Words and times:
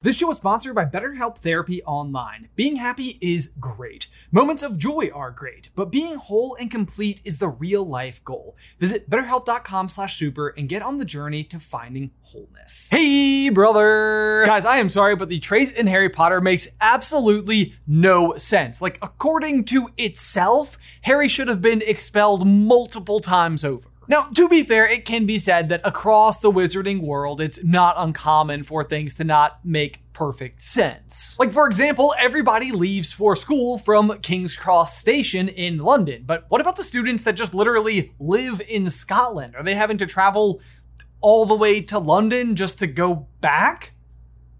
This 0.00 0.14
show 0.14 0.30
is 0.30 0.36
sponsored 0.36 0.76
by 0.76 0.84
BetterHelp 0.84 1.38
Therapy 1.38 1.82
Online. 1.82 2.50
Being 2.54 2.76
happy 2.76 3.18
is 3.20 3.48
great. 3.58 4.06
Moments 4.30 4.62
of 4.62 4.78
joy 4.78 5.10
are 5.12 5.32
great, 5.32 5.70
but 5.74 5.90
being 5.90 6.14
whole 6.14 6.54
and 6.54 6.70
complete 6.70 7.20
is 7.24 7.38
the 7.38 7.48
real 7.48 7.84
life 7.84 8.22
goal. 8.22 8.56
Visit 8.78 9.10
betterhelp.com 9.10 9.88
slash 9.88 10.16
super 10.16 10.54
and 10.56 10.68
get 10.68 10.82
on 10.82 10.98
the 10.98 11.04
journey 11.04 11.42
to 11.42 11.58
finding 11.58 12.12
wholeness. 12.22 12.86
Hey, 12.92 13.50
brother! 13.50 14.44
Guys, 14.46 14.64
I 14.64 14.76
am 14.76 14.88
sorry, 14.88 15.16
but 15.16 15.28
the 15.28 15.40
trace 15.40 15.72
in 15.72 15.88
Harry 15.88 16.08
Potter 16.08 16.40
makes 16.40 16.68
absolutely 16.80 17.74
no 17.84 18.34
sense. 18.34 18.80
Like, 18.80 19.00
according 19.02 19.64
to 19.64 19.88
itself, 19.96 20.78
Harry 21.02 21.26
should 21.26 21.48
have 21.48 21.60
been 21.60 21.82
expelled 21.82 22.46
multiple 22.46 23.18
times 23.18 23.64
over. 23.64 23.88
Now, 24.10 24.22
to 24.34 24.48
be 24.48 24.62
fair, 24.62 24.88
it 24.88 25.04
can 25.04 25.26
be 25.26 25.38
said 25.38 25.68
that 25.68 25.82
across 25.84 26.40
the 26.40 26.50
wizarding 26.50 27.02
world, 27.02 27.42
it's 27.42 27.62
not 27.62 27.94
uncommon 27.98 28.62
for 28.62 28.82
things 28.82 29.14
to 29.16 29.24
not 29.24 29.62
make 29.62 30.00
perfect 30.14 30.62
sense. 30.62 31.38
Like, 31.38 31.52
for 31.52 31.66
example, 31.66 32.14
everybody 32.18 32.72
leaves 32.72 33.12
for 33.12 33.36
school 33.36 33.76
from 33.76 34.18
King's 34.20 34.56
Cross 34.56 34.96
Station 34.96 35.46
in 35.48 35.76
London, 35.76 36.24
but 36.24 36.46
what 36.48 36.62
about 36.62 36.76
the 36.76 36.82
students 36.82 37.24
that 37.24 37.36
just 37.36 37.52
literally 37.52 38.14
live 38.18 38.62
in 38.66 38.88
Scotland? 38.88 39.54
Are 39.54 39.62
they 39.62 39.74
having 39.74 39.98
to 39.98 40.06
travel 40.06 40.62
all 41.20 41.44
the 41.44 41.54
way 41.54 41.82
to 41.82 41.98
London 41.98 42.56
just 42.56 42.78
to 42.78 42.86
go 42.86 43.28
back? 43.42 43.92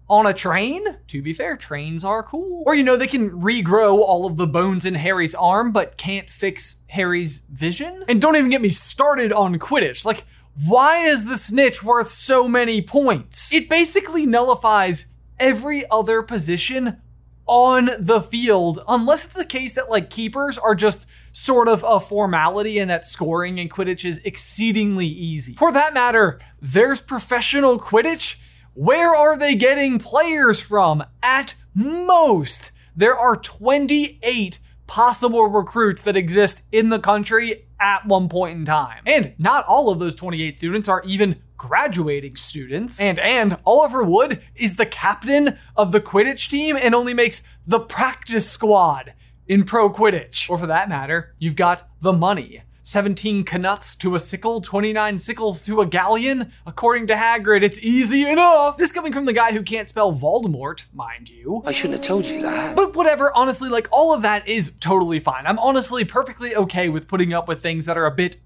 On 0.09 0.25
a 0.25 0.33
train? 0.33 0.83
To 1.07 1.21
be 1.21 1.33
fair, 1.33 1.55
trains 1.55 2.03
are 2.03 2.23
cool. 2.23 2.63
Or, 2.65 2.75
you 2.75 2.83
know, 2.83 2.97
they 2.97 3.07
can 3.07 3.29
regrow 3.31 3.99
all 3.99 4.25
of 4.25 4.37
the 4.37 4.47
bones 4.47 4.85
in 4.85 4.95
Harry's 4.95 5.35
arm, 5.35 5.71
but 5.71 5.97
can't 5.97 6.29
fix 6.29 6.77
Harry's 6.87 7.39
vision? 7.49 8.03
And 8.07 8.19
don't 8.19 8.35
even 8.35 8.49
get 8.49 8.61
me 8.61 8.69
started 8.69 9.31
on 9.31 9.59
Quidditch. 9.59 10.03
Like, 10.03 10.25
why 10.67 11.05
is 11.05 11.25
the 11.25 11.37
snitch 11.37 11.83
worth 11.83 12.09
so 12.09 12.47
many 12.47 12.81
points? 12.81 13.53
It 13.53 13.69
basically 13.69 14.25
nullifies 14.25 15.13
every 15.39 15.85
other 15.89 16.21
position 16.21 16.97
on 17.45 17.89
the 17.97 18.21
field, 18.21 18.79
unless 18.87 19.25
it's 19.25 19.33
the 19.33 19.43
case 19.43 19.73
that 19.73 19.89
like 19.89 20.11
keepers 20.11 20.57
are 20.57 20.75
just 20.75 21.07
sort 21.31 21.67
of 21.67 21.83
a 21.87 21.99
formality 21.99 22.77
and 22.77 22.91
that 22.91 23.03
scoring 23.03 23.57
in 23.57 23.67
Quidditch 23.67 24.05
is 24.05 24.23
exceedingly 24.23 25.07
easy. 25.07 25.53
For 25.53 25.71
that 25.71 25.95
matter, 25.95 26.39
there's 26.61 27.01
professional 27.01 27.79
Quidditch 27.79 28.39
where 28.73 29.15
are 29.15 29.37
they 29.37 29.55
getting 29.55 29.99
players 29.99 30.61
from? 30.61 31.03
At 31.21 31.55
most, 31.73 32.71
there 32.95 33.17
are 33.17 33.35
28 33.35 34.59
possible 34.87 35.47
recruits 35.47 36.01
that 36.01 36.17
exist 36.17 36.63
in 36.71 36.89
the 36.89 36.99
country 36.99 37.67
at 37.79 38.05
one 38.05 38.27
point 38.27 38.57
in 38.57 38.65
time. 38.65 39.03
And 39.05 39.35
not 39.37 39.65
all 39.65 39.89
of 39.89 39.99
those 39.99 40.15
28 40.15 40.57
students 40.57 40.89
are 40.89 41.03
even 41.05 41.37
graduating 41.57 42.35
students. 42.35 42.99
And 42.99 43.19
and 43.19 43.57
Oliver 43.65 44.03
Wood 44.03 44.41
is 44.55 44.77
the 44.77 44.85
captain 44.85 45.57
of 45.75 45.91
the 45.91 46.01
Quidditch 46.01 46.49
team 46.49 46.75
and 46.75 46.95
only 46.95 47.13
makes 47.13 47.43
the 47.67 47.79
practice 47.79 48.49
squad 48.49 49.13
in 49.47 49.63
pro 49.63 49.89
Quidditch. 49.89 50.49
Or 50.49 50.57
for 50.57 50.67
that 50.67 50.89
matter, 50.89 51.35
you've 51.37 51.55
got 51.55 51.87
the 52.01 52.13
money. 52.13 52.63
17 52.81 53.43
knuts 53.43 53.95
to 53.95 54.15
a 54.15 54.19
sickle, 54.19 54.61
29 54.61 55.17
sickles 55.17 55.63
to 55.63 55.81
a 55.81 55.85
galleon. 55.85 56.51
According 56.65 57.07
to 57.07 57.15
Hagrid, 57.15 57.63
it's 57.63 57.79
easy 57.79 58.27
enough. 58.27 58.77
This 58.77 58.91
coming 58.91 59.13
from 59.13 59.25
the 59.25 59.33
guy 59.33 59.51
who 59.51 59.63
can't 59.63 59.89
spell 59.89 60.13
Voldemort, 60.13 60.85
mind 60.93 61.29
you. 61.29 61.61
I 61.65 61.71
shouldn't 61.71 61.99
have 61.99 62.07
told 62.07 62.25
you 62.25 62.41
that. 62.41 62.75
But 62.75 62.95
whatever, 62.95 63.35
honestly, 63.35 63.69
like 63.69 63.87
all 63.91 64.13
of 64.13 64.21
that 64.21 64.47
is 64.47 64.77
totally 64.79 65.19
fine. 65.19 65.45
I'm 65.45 65.59
honestly 65.59 66.05
perfectly 66.05 66.55
okay 66.55 66.89
with 66.89 67.07
putting 67.07 67.33
up 67.33 67.47
with 67.47 67.61
things 67.61 67.85
that 67.85 67.97
are 67.97 68.05
a 68.05 68.11
bit 68.11 68.37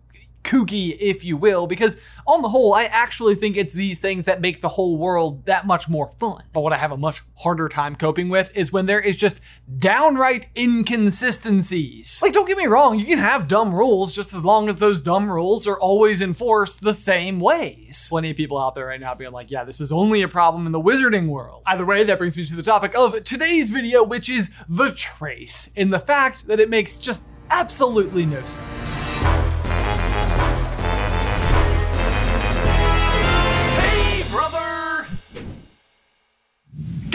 kooky, 0.54 0.96
if 1.00 1.26
you 1.26 1.36
will, 1.36 1.66
because 1.66 2.00
on 2.28 2.44
the 2.44 2.50
whole, 2.50 2.74
I 2.74 2.84
actually 2.84 3.34
think 3.34 3.58
it's 3.58 3.74
these 3.74 4.00
things 4.00 4.26
that 4.26 4.40
make 4.40 4.62
the 4.62 4.70
whole 4.70 4.98
world 4.98 5.48
that 5.48 5.66
much 5.66 5.90
more 5.90 6.12
fun. 6.20 6.44
But 6.54 6.62
what 6.62 6.74
I 6.74 6.78
have 6.78 6.92
a 6.92 6.98
much 6.98 7.24
harder 7.38 7.68
time 7.68 7.96
coping 7.96 8.30
with 8.30 8.56
is 8.56 8.72
when 8.72 8.86
there 8.86 9.00
is 9.00 9.18
just 9.18 9.42
downright 9.80 10.50
inconsistencies. 10.56 12.20
Like, 12.22 12.34
don't 12.34 12.48
get 12.48 12.58
me 12.58 12.68
wrong, 12.68 13.00
you 13.00 13.06
can 13.06 13.18
have 13.18 13.48
dumb 13.48 13.74
rules 13.74 14.14
just 14.14 14.34
as 14.34 14.46
long 14.46 14.70
as 14.70 14.76
those 14.76 15.02
dumb 15.02 15.30
rules 15.30 15.68
are 15.68 15.80
always 15.80 16.22
enforced 16.22 16.82
the 16.82 16.94
same 16.94 17.40
ways. 17.40 18.08
Plenty 18.10 18.30
of 18.30 18.38
people 18.38 18.60
out 18.60 18.76
there 18.76 18.86
right 18.86 19.02
now 19.02 19.16
being 19.16 19.32
like, 19.32 19.50
yeah, 19.50 19.64
this 19.64 19.82
is 19.82 19.92
only 19.92 20.22
a 20.22 20.28
problem 20.28 20.68
in 20.68 20.72
the 20.72 20.82
wizarding 20.82 21.30
world. 21.30 21.64
Either 21.66 21.86
way, 21.86 22.04
that 22.04 22.20
brings 22.20 22.38
me 22.38 22.46
to 22.46 22.56
the 22.56 22.64
topic 22.64 22.96
of 22.96 23.24
today's 23.24 23.72
video, 23.72 24.04
which 24.04 24.30
is 24.30 24.52
the 24.70 24.92
trace, 24.92 25.72
in 25.76 25.90
the 25.90 26.00
fact 26.00 26.46
that 26.46 26.60
it 26.60 26.70
makes 26.70 26.98
just 26.98 27.24
absolutely 27.50 28.26
no 28.26 28.44
sense. 28.46 29.33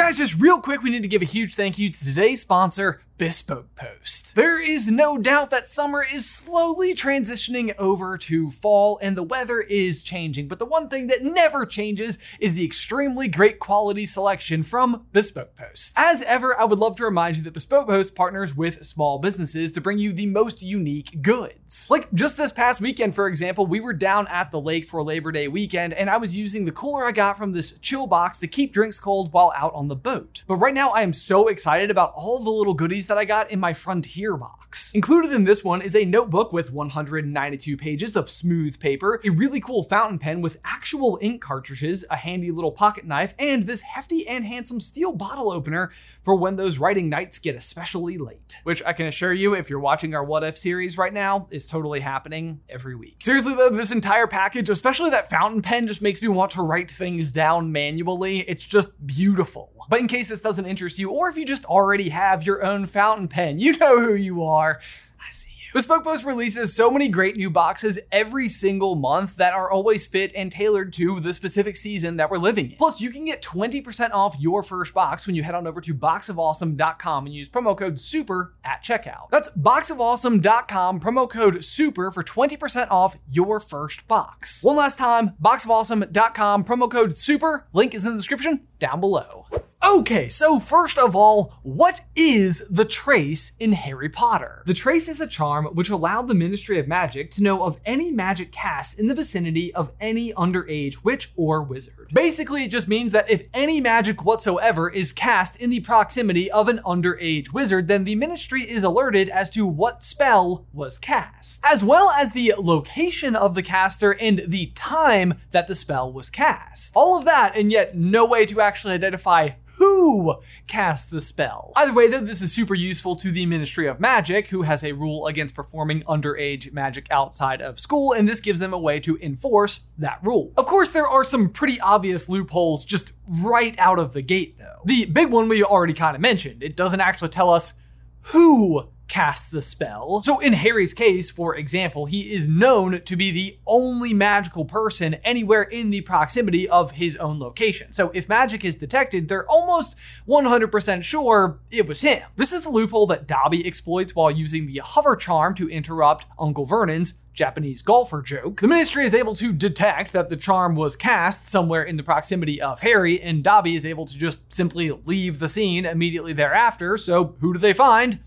Guys, 0.08 0.16
just 0.16 0.40
real 0.40 0.58
quick, 0.58 0.80
we 0.80 0.88
need 0.88 1.02
to 1.02 1.08
give 1.08 1.20
a 1.20 1.26
huge 1.26 1.54
thank 1.54 1.78
you 1.78 1.92
to 1.92 2.04
today's 2.04 2.40
sponsor, 2.40 3.02
Bespoke 3.18 3.74
Post. 3.74 4.36
There 4.36 4.62
is 4.62 4.88
no 4.88 5.18
doubt 5.18 5.50
that 5.50 5.66
summer 5.66 6.06
is 6.10 6.24
slowly 6.24 6.94
transitioning 6.94 7.74
over 7.76 8.16
to 8.16 8.48
fall 8.48 8.96
and 9.02 9.16
the 9.16 9.24
weather 9.24 9.60
is 9.60 10.02
changing, 10.02 10.46
but 10.46 10.60
the 10.60 10.64
one 10.64 10.88
thing 10.88 11.08
that 11.08 11.24
never 11.24 11.66
changes 11.66 12.20
is 12.38 12.54
the 12.54 12.64
extremely 12.64 13.26
great 13.26 13.58
quality 13.58 14.06
selection 14.06 14.62
from 14.62 15.04
Bespoke 15.12 15.56
Post. 15.56 15.94
As 15.96 16.22
ever, 16.22 16.58
I 16.58 16.64
would 16.64 16.78
love 16.78 16.94
to 16.98 17.04
remind 17.04 17.36
you 17.36 17.42
that 17.42 17.54
Bespoke 17.54 17.88
Post 17.88 18.14
partners 18.14 18.56
with 18.56 18.86
small 18.86 19.18
businesses 19.18 19.72
to 19.72 19.80
bring 19.80 19.98
you 19.98 20.12
the 20.12 20.26
most 20.26 20.62
unique 20.62 21.20
goods. 21.20 21.90
Like 21.90 22.12
just 22.14 22.36
this 22.36 22.52
past 22.52 22.80
weekend, 22.80 23.16
for 23.16 23.26
example, 23.26 23.66
we 23.66 23.80
were 23.80 23.94
down 23.94 24.28
at 24.28 24.52
the 24.52 24.60
lake 24.60 24.86
for 24.86 25.02
Labor 25.02 25.32
Day 25.32 25.48
weekend 25.48 25.92
and 25.92 26.08
I 26.08 26.18
was 26.18 26.36
using 26.36 26.66
the 26.66 26.72
cooler 26.72 27.04
I 27.04 27.10
got 27.10 27.36
from 27.36 27.50
this 27.50 27.76
chill 27.80 28.06
box 28.06 28.38
to 28.38 28.46
keep 28.46 28.72
drinks 28.72 29.00
cold 29.00 29.32
while 29.32 29.52
out 29.56 29.74
on 29.74 29.88
the 29.88 29.96
boat. 29.96 30.44
But 30.46 30.56
right 30.56 30.72
now, 30.72 30.90
I 30.90 31.02
am 31.02 31.12
so 31.12 31.48
excited 31.48 31.90
about 31.90 32.12
all 32.14 32.38
the 32.38 32.50
little 32.52 32.74
goodies 32.74 33.07
that 33.08 33.18
I 33.18 33.24
got 33.24 33.50
in 33.50 33.60
my 33.60 33.72
Frontier 33.72 34.36
box. 34.36 34.92
Included 34.94 35.32
in 35.32 35.44
this 35.44 35.64
one 35.64 35.82
is 35.82 35.96
a 35.96 36.04
notebook 36.04 36.52
with 36.52 36.72
192 36.72 37.76
pages 37.76 38.16
of 38.16 38.30
smooth 38.30 38.78
paper, 38.78 39.20
a 39.24 39.30
really 39.30 39.60
cool 39.60 39.82
fountain 39.82 40.18
pen 40.18 40.40
with 40.40 40.60
actual 40.64 41.18
ink 41.20 41.42
cartridges, 41.42 42.04
a 42.10 42.16
handy 42.16 42.50
little 42.50 42.72
pocket 42.72 43.04
knife, 43.04 43.34
and 43.38 43.66
this 43.66 43.80
hefty 43.80 44.26
and 44.28 44.44
handsome 44.44 44.80
steel 44.80 45.12
bottle 45.12 45.50
opener 45.50 45.90
for 46.22 46.34
when 46.34 46.56
those 46.56 46.78
writing 46.78 47.08
nights 47.08 47.38
get 47.38 47.56
especially 47.56 48.18
late. 48.18 48.56
Which 48.62 48.82
I 48.84 48.92
can 48.92 49.06
assure 49.06 49.32
you, 49.32 49.54
if 49.54 49.68
you're 49.70 49.80
watching 49.80 50.14
our 50.14 50.24
What 50.24 50.44
If 50.44 50.56
series 50.56 50.96
right 50.96 51.12
now, 51.12 51.48
is 51.50 51.66
totally 51.66 52.00
happening 52.00 52.60
every 52.68 52.94
week. 52.94 53.16
Seriously 53.20 53.54
though, 53.54 53.70
this 53.70 53.90
entire 53.90 54.26
package, 54.26 54.68
especially 54.68 55.10
that 55.10 55.30
fountain 55.30 55.62
pen, 55.62 55.86
just 55.86 56.02
makes 56.02 56.22
me 56.22 56.28
want 56.28 56.52
to 56.52 56.62
write 56.62 56.90
things 56.90 57.32
down 57.32 57.72
manually. 57.72 58.40
It's 58.40 58.64
just 58.64 59.06
beautiful. 59.06 59.72
But 59.88 60.00
in 60.00 60.08
case 60.08 60.28
this 60.28 60.42
doesn't 60.42 60.66
interest 60.66 60.98
you, 60.98 61.10
or 61.10 61.28
if 61.28 61.36
you 61.38 61.46
just 61.46 61.64
already 61.64 62.10
have 62.10 62.46
your 62.46 62.64
own 62.64 62.86
fountain 62.98 63.28
pen, 63.28 63.60
you 63.60 63.78
know 63.78 64.00
who 64.00 64.14
you 64.16 64.42
are. 64.42 64.80
I 65.24 65.30
see 65.30 65.50
you. 65.56 65.70
Bespoke 65.72 66.02
Post 66.02 66.24
releases 66.24 66.74
so 66.74 66.90
many 66.90 67.06
great 67.06 67.36
new 67.36 67.48
boxes 67.48 67.96
every 68.10 68.48
single 68.48 68.96
month 68.96 69.36
that 69.36 69.54
are 69.54 69.70
always 69.70 70.08
fit 70.08 70.32
and 70.34 70.50
tailored 70.50 70.92
to 70.94 71.20
the 71.20 71.32
specific 71.32 71.76
season 71.76 72.16
that 72.16 72.28
we're 72.28 72.38
living 72.38 72.72
in. 72.72 72.76
Plus, 72.76 73.00
you 73.00 73.10
can 73.10 73.24
get 73.24 73.40
20% 73.40 74.10
off 74.10 74.34
your 74.40 74.64
first 74.64 74.94
box 74.94 75.28
when 75.28 75.36
you 75.36 75.44
head 75.44 75.54
on 75.54 75.68
over 75.68 75.80
to 75.80 75.94
boxofawesome.com 75.94 77.26
and 77.26 77.32
use 77.32 77.48
promo 77.48 77.78
code 77.78 78.00
SUPER 78.00 78.54
at 78.64 78.82
checkout. 78.82 79.30
That's 79.30 79.50
boxofawesome.com, 79.56 80.98
promo 80.98 81.30
code 81.30 81.62
SUPER 81.62 82.10
for 82.10 82.24
20% 82.24 82.90
off 82.90 83.16
your 83.30 83.60
first 83.60 84.08
box. 84.08 84.64
One 84.64 84.74
last 84.74 84.98
time, 84.98 85.34
boxofawesome.com, 85.40 86.64
promo 86.64 86.90
code 86.90 87.16
SUPER. 87.16 87.68
Link 87.72 87.94
is 87.94 88.04
in 88.04 88.14
the 88.14 88.18
description 88.18 88.66
down 88.80 88.98
below. 88.98 89.46
Okay, 89.86 90.28
so 90.28 90.58
first 90.58 90.98
of 90.98 91.14
all, 91.14 91.54
what 91.62 92.00
is 92.16 92.66
the 92.68 92.84
trace 92.84 93.52
in 93.60 93.72
Harry 93.72 94.08
Potter? 94.08 94.62
The 94.66 94.74
trace 94.74 95.08
is 95.08 95.20
a 95.20 95.26
charm 95.26 95.66
which 95.66 95.88
allowed 95.88 96.26
the 96.26 96.34
Ministry 96.34 96.80
of 96.80 96.88
Magic 96.88 97.30
to 97.32 97.42
know 97.44 97.62
of 97.62 97.80
any 97.86 98.10
magic 98.10 98.50
cast 98.50 98.98
in 98.98 99.06
the 99.06 99.14
vicinity 99.14 99.72
of 99.74 99.92
any 100.00 100.32
underage 100.32 101.04
witch 101.04 101.32
or 101.36 101.62
wizard. 101.62 102.10
Basically, 102.12 102.64
it 102.64 102.72
just 102.72 102.88
means 102.88 103.12
that 103.12 103.30
if 103.30 103.44
any 103.54 103.80
magic 103.80 104.24
whatsoever 104.24 104.90
is 104.90 105.12
cast 105.12 105.56
in 105.56 105.70
the 105.70 105.80
proximity 105.80 106.50
of 106.50 106.68
an 106.68 106.80
underage 106.84 107.52
wizard, 107.52 107.86
then 107.86 108.02
the 108.02 108.16
Ministry 108.16 108.62
is 108.62 108.82
alerted 108.82 109.28
as 109.28 109.48
to 109.50 109.64
what 109.64 110.02
spell 110.02 110.66
was 110.72 110.98
cast, 110.98 111.64
as 111.64 111.84
well 111.84 112.10
as 112.10 112.32
the 112.32 112.52
location 112.58 113.36
of 113.36 113.54
the 113.54 113.62
caster 113.62 114.12
and 114.12 114.42
the 114.44 114.72
time 114.74 115.34
that 115.52 115.68
the 115.68 115.74
spell 115.74 116.12
was 116.12 116.30
cast. 116.30 116.96
All 116.96 117.16
of 117.16 117.24
that, 117.26 117.56
and 117.56 117.70
yet 117.70 117.96
no 117.96 118.24
way 118.24 118.44
to 118.46 118.60
actually 118.60 118.94
identify 118.94 119.50
who 119.78 120.36
cast 120.66 121.10
the 121.10 121.20
spell. 121.20 121.72
Either 121.76 121.94
way, 121.94 122.08
though, 122.08 122.20
this 122.20 122.42
is 122.42 122.52
super 122.52 122.74
useful 122.74 123.16
to 123.16 123.30
the 123.30 123.46
Ministry 123.46 123.86
of 123.86 124.00
Magic, 124.00 124.48
who 124.48 124.62
has 124.62 124.84
a 124.84 124.92
rule 124.92 125.26
against 125.26 125.54
performing 125.54 126.02
underage 126.02 126.72
magic 126.72 127.06
outside 127.10 127.62
of 127.62 127.78
school, 127.78 128.12
and 128.12 128.28
this 128.28 128.40
gives 128.40 128.60
them 128.60 128.72
a 128.72 128.78
way 128.78 129.00
to 129.00 129.16
enforce 129.22 129.80
that 129.96 130.18
rule. 130.22 130.52
Of 130.56 130.66
course, 130.66 130.90
there 130.90 131.08
are 131.08 131.24
some 131.24 131.48
pretty 131.48 131.80
obvious 131.80 132.28
loopholes 132.28 132.84
just 132.84 133.12
right 133.26 133.74
out 133.78 133.98
of 133.98 134.12
the 134.12 134.22
gate, 134.22 134.58
though. 134.58 134.82
The 134.84 135.06
big 135.06 135.30
one 135.30 135.48
we 135.48 135.62
already 135.62 135.94
kind 135.94 136.14
of 136.14 136.20
mentioned 136.20 136.62
it 136.62 136.76
doesn't 136.76 137.00
actually 137.00 137.30
tell 137.30 137.50
us 137.50 137.74
who 138.22 138.88
cast 139.08 139.50
the 139.50 139.62
spell. 139.62 140.22
So 140.22 140.38
in 140.38 140.52
Harry's 140.52 140.94
case, 140.94 141.30
for 141.30 141.56
example, 141.56 142.06
he 142.06 142.32
is 142.32 142.48
known 142.48 143.00
to 143.00 143.16
be 143.16 143.30
the 143.30 143.58
only 143.66 144.12
magical 144.12 144.64
person 144.64 145.14
anywhere 145.24 145.62
in 145.62 145.90
the 145.90 146.02
proximity 146.02 146.68
of 146.68 146.92
his 146.92 147.16
own 147.16 147.40
location. 147.40 147.92
So 147.92 148.10
if 148.14 148.28
magic 148.28 148.64
is 148.64 148.76
detected, 148.76 149.28
they're 149.28 149.48
almost 149.48 149.96
100% 150.28 151.02
sure 151.02 151.58
it 151.70 151.86
was 151.86 152.02
him. 152.02 152.22
This 152.36 152.52
is 152.52 152.62
the 152.62 152.70
loophole 152.70 153.06
that 153.08 153.26
Dobby 153.26 153.66
exploits 153.66 154.14
while 154.14 154.30
using 154.30 154.66
the 154.66 154.78
hover 154.78 155.16
charm 155.16 155.54
to 155.54 155.68
interrupt 155.68 156.26
Uncle 156.38 156.66
Vernon's 156.66 157.14
Japanese 157.38 157.82
golfer 157.82 158.20
joke. 158.20 158.60
The 158.60 158.68
ministry 158.68 159.04
is 159.04 159.14
able 159.14 159.34
to 159.36 159.52
detect 159.52 160.12
that 160.12 160.28
the 160.28 160.36
charm 160.36 160.74
was 160.74 160.96
cast 160.96 161.46
somewhere 161.46 161.84
in 161.84 161.96
the 161.96 162.02
proximity 162.02 162.60
of 162.60 162.80
Harry, 162.80 163.22
and 163.22 163.44
Dobby 163.44 163.76
is 163.76 163.86
able 163.86 164.06
to 164.06 164.18
just 164.18 164.52
simply 164.52 164.90
leave 164.90 165.38
the 165.38 165.46
scene 165.46 165.86
immediately 165.86 166.32
thereafter. 166.32 166.98
So, 166.98 167.36
who 167.40 167.52
do 167.52 167.60
they 167.60 167.72
find? 167.72 168.18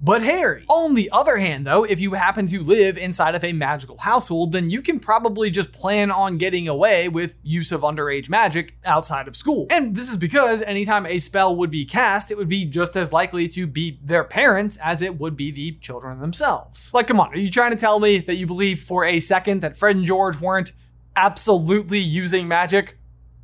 But 0.00 0.22
Harry. 0.22 0.64
On 0.68 0.94
the 0.94 1.10
other 1.12 1.38
hand, 1.38 1.66
though, 1.66 1.84
if 1.84 1.98
you 1.98 2.12
happen 2.12 2.46
to 2.46 2.62
live 2.62 2.96
inside 2.96 3.34
of 3.34 3.42
a 3.42 3.52
magical 3.52 3.98
household, 3.98 4.52
then 4.52 4.70
you 4.70 4.80
can 4.80 5.00
probably 5.00 5.50
just 5.50 5.72
plan 5.72 6.10
on 6.10 6.36
getting 6.36 6.68
away 6.68 7.08
with 7.08 7.34
use 7.42 7.72
of 7.72 7.80
underage 7.80 8.28
magic 8.28 8.76
outside 8.84 9.26
of 9.26 9.36
school. 9.36 9.66
And 9.70 9.96
this 9.96 10.08
is 10.08 10.16
because 10.16 10.62
anytime 10.62 11.04
a 11.06 11.18
spell 11.18 11.56
would 11.56 11.70
be 11.70 11.84
cast, 11.84 12.30
it 12.30 12.36
would 12.36 12.48
be 12.48 12.64
just 12.64 12.96
as 12.96 13.12
likely 13.12 13.48
to 13.48 13.66
be 13.66 13.98
their 14.02 14.24
parents 14.24 14.76
as 14.76 15.02
it 15.02 15.18
would 15.18 15.36
be 15.36 15.50
the 15.50 15.72
children 15.80 16.20
themselves. 16.20 16.92
Like, 16.94 17.08
come 17.08 17.20
on, 17.20 17.32
are 17.32 17.38
you 17.38 17.50
trying 17.50 17.72
to 17.72 17.76
tell 17.76 17.98
me 17.98 18.18
that 18.18 18.36
you 18.36 18.46
believe 18.46 18.80
for 18.80 19.04
a 19.04 19.18
second 19.18 19.62
that 19.62 19.76
Fred 19.76 19.96
and 19.96 20.04
George 20.04 20.40
weren't 20.40 20.72
absolutely 21.16 21.98
using 21.98 22.46
magic 22.46 22.97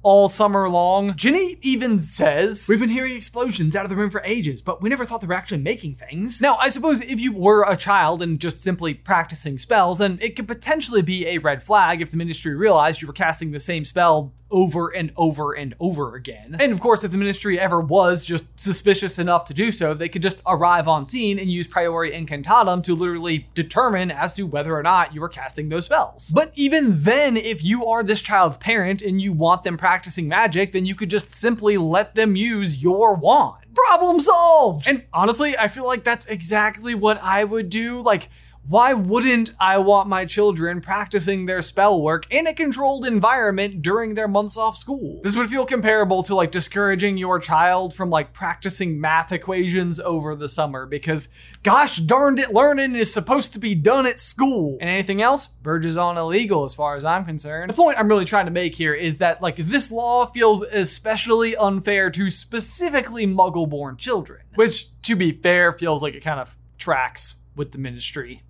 all 0.04 0.28
summer 0.28 0.68
long. 0.68 1.16
Ginny 1.16 1.56
even 1.62 1.98
says, 1.98 2.66
We've 2.68 2.78
been 2.78 2.90
hearing 2.90 3.16
explosions 3.16 3.74
out 3.74 3.84
of 3.84 3.90
the 3.90 3.96
room 3.96 4.10
for 4.10 4.22
ages, 4.24 4.62
but 4.62 4.80
we 4.80 4.90
never 4.90 5.04
thought 5.04 5.22
they 5.22 5.26
were 5.26 5.34
actually 5.34 5.62
making 5.62 5.96
things. 5.96 6.40
Now, 6.40 6.56
I 6.56 6.68
suppose 6.68 7.00
if 7.00 7.18
you 7.20 7.32
were 7.32 7.64
a 7.64 7.76
child 7.76 8.22
and 8.22 8.38
just 8.38 8.62
simply 8.62 8.94
practicing 8.94 9.58
spells, 9.58 9.98
then 9.98 10.18
it 10.20 10.36
could 10.36 10.46
potentially 10.46 11.02
be 11.02 11.26
a 11.26 11.38
red 11.38 11.62
flag 11.62 12.02
if 12.02 12.10
the 12.10 12.16
ministry 12.16 12.54
realized 12.54 13.02
you 13.02 13.08
were 13.08 13.14
casting 13.14 13.50
the 13.50 13.58
same 13.58 13.84
spell 13.84 14.32
over 14.54 14.88
and 14.88 15.10
over 15.16 15.52
and 15.52 15.74
over 15.80 16.14
again. 16.14 16.56
And 16.60 16.72
of 16.72 16.78
course, 16.80 17.02
if 17.02 17.10
the 17.10 17.18
ministry 17.18 17.58
ever 17.58 17.80
was 17.80 18.24
just 18.24 18.58
suspicious 18.58 19.18
enough 19.18 19.44
to 19.46 19.54
do 19.54 19.72
so, 19.72 19.94
they 19.94 20.08
could 20.08 20.22
just 20.22 20.40
arrive 20.46 20.86
on 20.86 21.04
scene 21.04 21.40
and 21.40 21.50
use 21.50 21.66
priori 21.66 22.12
incantatem 22.12 22.84
to 22.84 22.94
literally 22.94 23.48
determine 23.54 24.12
as 24.12 24.32
to 24.34 24.44
whether 24.44 24.78
or 24.78 24.84
not 24.84 25.12
you 25.12 25.20
were 25.20 25.28
casting 25.28 25.68
those 25.68 25.86
spells. 25.86 26.30
But 26.32 26.52
even 26.54 27.02
then, 27.02 27.36
if 27.36 27.64
you 27.64 27.84
are 27.86 28.04
this 28.04 28.22
child's 28.22 28.56
parent 28.56 29.02
and 29.02 29.20
you 29.20 29.32
want 29.32 29.64
them 29.64 29.76
practicing 29.76 30.28
magic, 30.28 30.70
then 30.70 30.86
you 30.86 30.94
could 30.94 31.10
just 31.10 31.34
simply 31.34 31.76
let 31.76 32.14
them 32.14 32.36
use 32.36 32.80
your 32.80 33.16
wand. 33.16 33.64
Problem 33.74 34.20
solved! 34.20 34.86
And 34.86 35.02
honestly, 35.12 35.58
I 35.58 35.66
feel 35.66 35.84
like 35.84 36.04
that's 36.04 36.26
exactly 36.26 36.94
what 36.94 37.20
I 37.20 37.42
would 37.42 37.70
do. 37.70 38.00
Like, 38.00 38.28
why 38.66 38.94
wouldn't 38.94 39.50
I 39.60 39.76
want 39.76 40.08
my 40.08 40.24
children 40.24 40.80
practicing 40.80 41.44
their 41.44 41.60
spell 41.60 42.00
work 42.00 42.26
in 42.30 42.46
a 42.46 42.54
controlled 42.54 43.04
environment 43.04 43.82
during 43.82 44.14
their 44.14 44.26
months 44.26 44.56
off 44.56 44.78
school? 44.78 45.20
This 45.22 45.36
would 45.36 45.50
feel 45.50 45.66
comparable 45.66 46.22
to 46.22 46.34
like 46.34 46.50
discouraging 46.50 47.18
your 47.18 47.38
child 47.38 47.92
from 47.92 48.08
like 48.08 48.32
practicing 48.32 48.98
math 48.98 49.32
equations 49.32 50.00
over 50.00 50.34
the 50.34 50.48
summer 50.48 50.86
because 50.86 51.28
gosh 51.62 51.98
darned 51.98 52.38
it, 52.38 52.54
learning 52.54 52.94
is 52.94 53.12
supposed 53.12 53.52
to 53.52 53.58
be 53.58 53.74
done 53.74 54.06
at 54.06 54.18
school. 54.18 54.78
And 54.80 54.88
anything 54.88 55.20
else 55.20 55.48
verges 55.62 55.98
on 55.98 56.16
illegal 56.16 56.64
as 56.64 56.74
far 56.74 56.96
as 56.96 57.04
I'm 57.04 57.26
concerned. 57.26 57.68
The 57.68 57.74
point 57.74 57.98
I'm 57.98 58.08
really 58.08 58.24
trying 58.24 58.46
to 58.46 58.50
make 58.50 58.76
here 58.76 58.94
is 58.94 59.18
that 59.18 59.42
like 59.42 59.56
this 59.56 59.92
law 59.92 60.24
feels 60.24 60.62
especially 60.62 61.54
unfair 61.54 62.08
to 62.12 62.30
specifically 62.30 63.26
muggle 63.26 63.68
born 63.68 63.98
children, 63.98 64.40
which 64.54 64.88
to 65.02 65.14
be 65.14 65.32
fair 65.32 65.76
feels 65.76 66.02
like 66.02 66.14
it 66.14 66.24
kind 66.24 66.40
of 66.40 66.56
tracks 66.78 67.34
with 67.54 67.72
the 67.72 67.78
ministry 67.78 68.42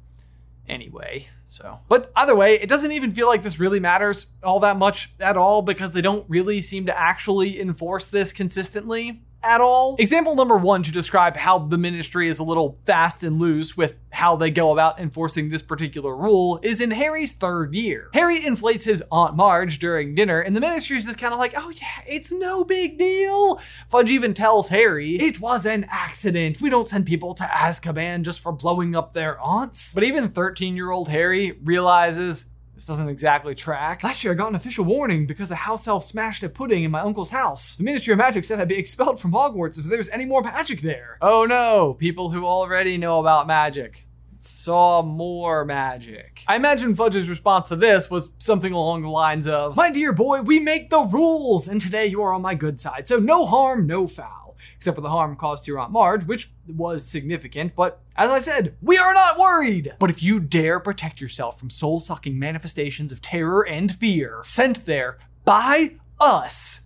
anyway. 0.69 1.29
So, 1.47 1.81
but 1.89 2.11
either 2.17 2.35
way, 2.35 2.55
it 2.55 2.69
doesn't 2.69 2.93
even 2.93 3.13
feel 3.13 3.27
like 3.27 3.43
this 3.43 3.61
really 3.61 3.81
matters 3.81 4.27
all 4.43 4.61
that 4.61 4.77
much 4.77 5.13
at 5.21 5.37
all 5.37 5.63
because 5.63 5.93
they 5.93 6.01
don't 6.01 6.25
really 6.29 6.61
seem 6.61 6.87
to 6.87 6.99
actually 6.99 7.61
enforce 7.61 8.07
this 8.07 8.33
consistently 8.33 9.23
at 9.45 9.61
all. 9.61 9.97
Example 9.99 10.35
number 10.35 10.57
one 10.57 10.83
to 10.83 10.93
describe 10.93 11.37
how 11.37 11.59
the 11.59 11.79
ministry 11.79 12.29
is 12.29 12.39
a 12.39 12.45
little 12.45 12.79
fast 12.85 13.23
and 13.23 13.39
loose 13.39 13.77
with 13.77 13.97
how 14.11 14.37
they 14.37 14.51
go 14.51 14.73
about 14.73 15.01
enforcing 15.01 15.49
this 15.49 15.63
particular 15.63 16.17
rule 16.17 16.61
is 16.63 16.81
in 16.81 16.91
Harry's 16.93 17.33
third 17.33 17.75
year. 17.75 18.11
Harry 18.15 18.45
inflates 18.45 18.85
his 18.85 19.03
Aunt 19.11 19.37
Marge 19.37 19.79
during 19.79 20.15
dinner, 20.15 20.41
and 20.41 20.55
the 20.55 20.61
ministry 20.61 20.97
is 20.97 21.05
just 21.05 21.19
kind 21.19 21.33
of 21.33 21.39
like, 21.39 21.55
oh 21.57 21.71
yeah, 21.71 22.03
it's 22.07 22.33
no 22.33 22.65
big 22.65 22.99
deal. 22.99 23.61
Fudge 23.89 24.11
even 24.11 24.33
tells 24.35 24.69
Harry, 24.69 25.17
it 25.17 25.41
was 25.41 25.67
an 25.67 25.87
accident. 25.91 26.61
We 26.61 26.71
don't 26.71 26.89
send 26.89 27.07
people 27.07 27.35
to 27.35 27.45
Azkaban 27.45 28.23
just 28.23 28.41
for 28.41 28.53
blowing 28.53 28.95
up 28.95 29.15
their 29.15 29.41
aunts. 29.41 29.95
But 29.95 30.05
even 30.05 30.29
13 30.29 30.77
year 30.77 30.91
old 30.91 31.09
Harry 31.09 31.53
realizes 31.63 32.51
this 32.75 32.87
doesn't 32.87 33.09
exactly 33.09 33.55
track. 33.55 34.03
Last 34.03 34.25
year 34.25 34.33
I 34.33 34.37
got 34.37 34.49
an 34.49 34.57
official 34.57 34.85
warning 34.85 35.27
because 35.27 35.51
a 35.51 35.57
house 35.57 35.87
elf 35.87 36.05
smashed 36.05 36.43
a 36.43 36.49
pudding 36.49 36.83
in 36.83 36.91
my 36.91 37.01
uncle's 37.01 37.31
house. 37.31 37.77
The 37.77 37.85
Ministry 37.85 38.13
of 38.13 38.19
Magic 38.19 38.45
said 38.45 38.61
I'd 38.61 38.69
be 38.69 38.77
expelled 38.77 39.21
from 39.21 39.33
Hogwarts 39.33 39.79
if 39.79 39.87
there 39.87 39.99
was 39.99 40.09
any 40.09 40.25
more 40.25 40.43
magic 40.43 40.81
there. 40.81 41.19
Oh 41.23 41.45
no, 41.45 41.95
people 41.95 42.31
who 42.31 42.45
already 42.45 42.97
know 42.99 43.21
about 43.21 43.47
magic 43.47 44.07
saw 44.41 45.03
more 45.03 45.65
magic. 45.65 46.43
I 46.47 46.57
imagine 46.57 46.95
Fudge's 46.95 47.29
response 47.29 47.69
to 47.69 47.77
this 47.77 48.11
was 48.11 48.35
something 48.39 48.73
along 48.73 49.03
the 49.03 49.09
lines 49.09 49.49
of, 49.49 49.77
My 49.77 49.91
dear 49.91 50.13
boy, 50.13 50.43
we 50.43 50.61
make 50.61 50.91
the 50.91 51.01
rules, 51.01 51.67
and 51.67 51.81
today 51.81 52.07
you 52.07 52.23
are 52.23 52.33
on 52.33 52.43
my 52.43 52.55
good 52.55 52.79
side, 52.79 53.09
so 53.09 53.19
no 53.19 53.47
harm, 53.47 53.87
no 53.87 54.07
foul 54.07 54.44
except 54.77 54.95
for 54.95 55.01
the 55.01 55.11
harm 55.11 55.37
caused 55.37 55.65
to 55.65 55.71
your 55.71 55.81
Aunt 55.81 55.93
Marge, 55.93 56.25
which 56.25 56.51
was 56.67 57.07
significant, 57.07 57.75
but 57.75 58.01
as 58.17 58.31
I 58.31 58.39
said, 58.39 58.77
we 58.81 58.99
are 58.99 59.15
not 59.15 59.39
worried! 59.39 59.93
But 59.99 60.11
if 60.11 60.23
you 60.23 60.41
dare 60.41 60.81
protect 60.81 61.21
yourself 61.21 61.59
from 61.59 61.71
soul 61.71 62.01
sucking 62.01 62.39
manifestations 62.39 63.13
of 63.13 63.21
terror 63.21 63.67
and 63.67 63.95
fear 63.95 64.39
sent 64.43 64.87
there 64.87 65.19
by 65.45 65.97
us, 66.21 66.83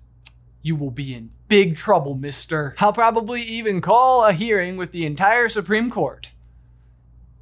you 0.62 0.76
will 0.76 0.90
be 0.90 1.14
in 1.14 1.30
big 1.48 1.76
trouble, 1.76 2.14
mister. 2.14 2.75
I'll 2.78 2.92
probably 2.92 3.42
even 3.42 3.80
call 3.80 4.25
a 4.25 4.32
hearing 4.32 4.76
with 4.76 4.92
the 4.92 5.06
entire 5.06 5.48
Supreme 5.48 5.90
Court. 5.90 6.32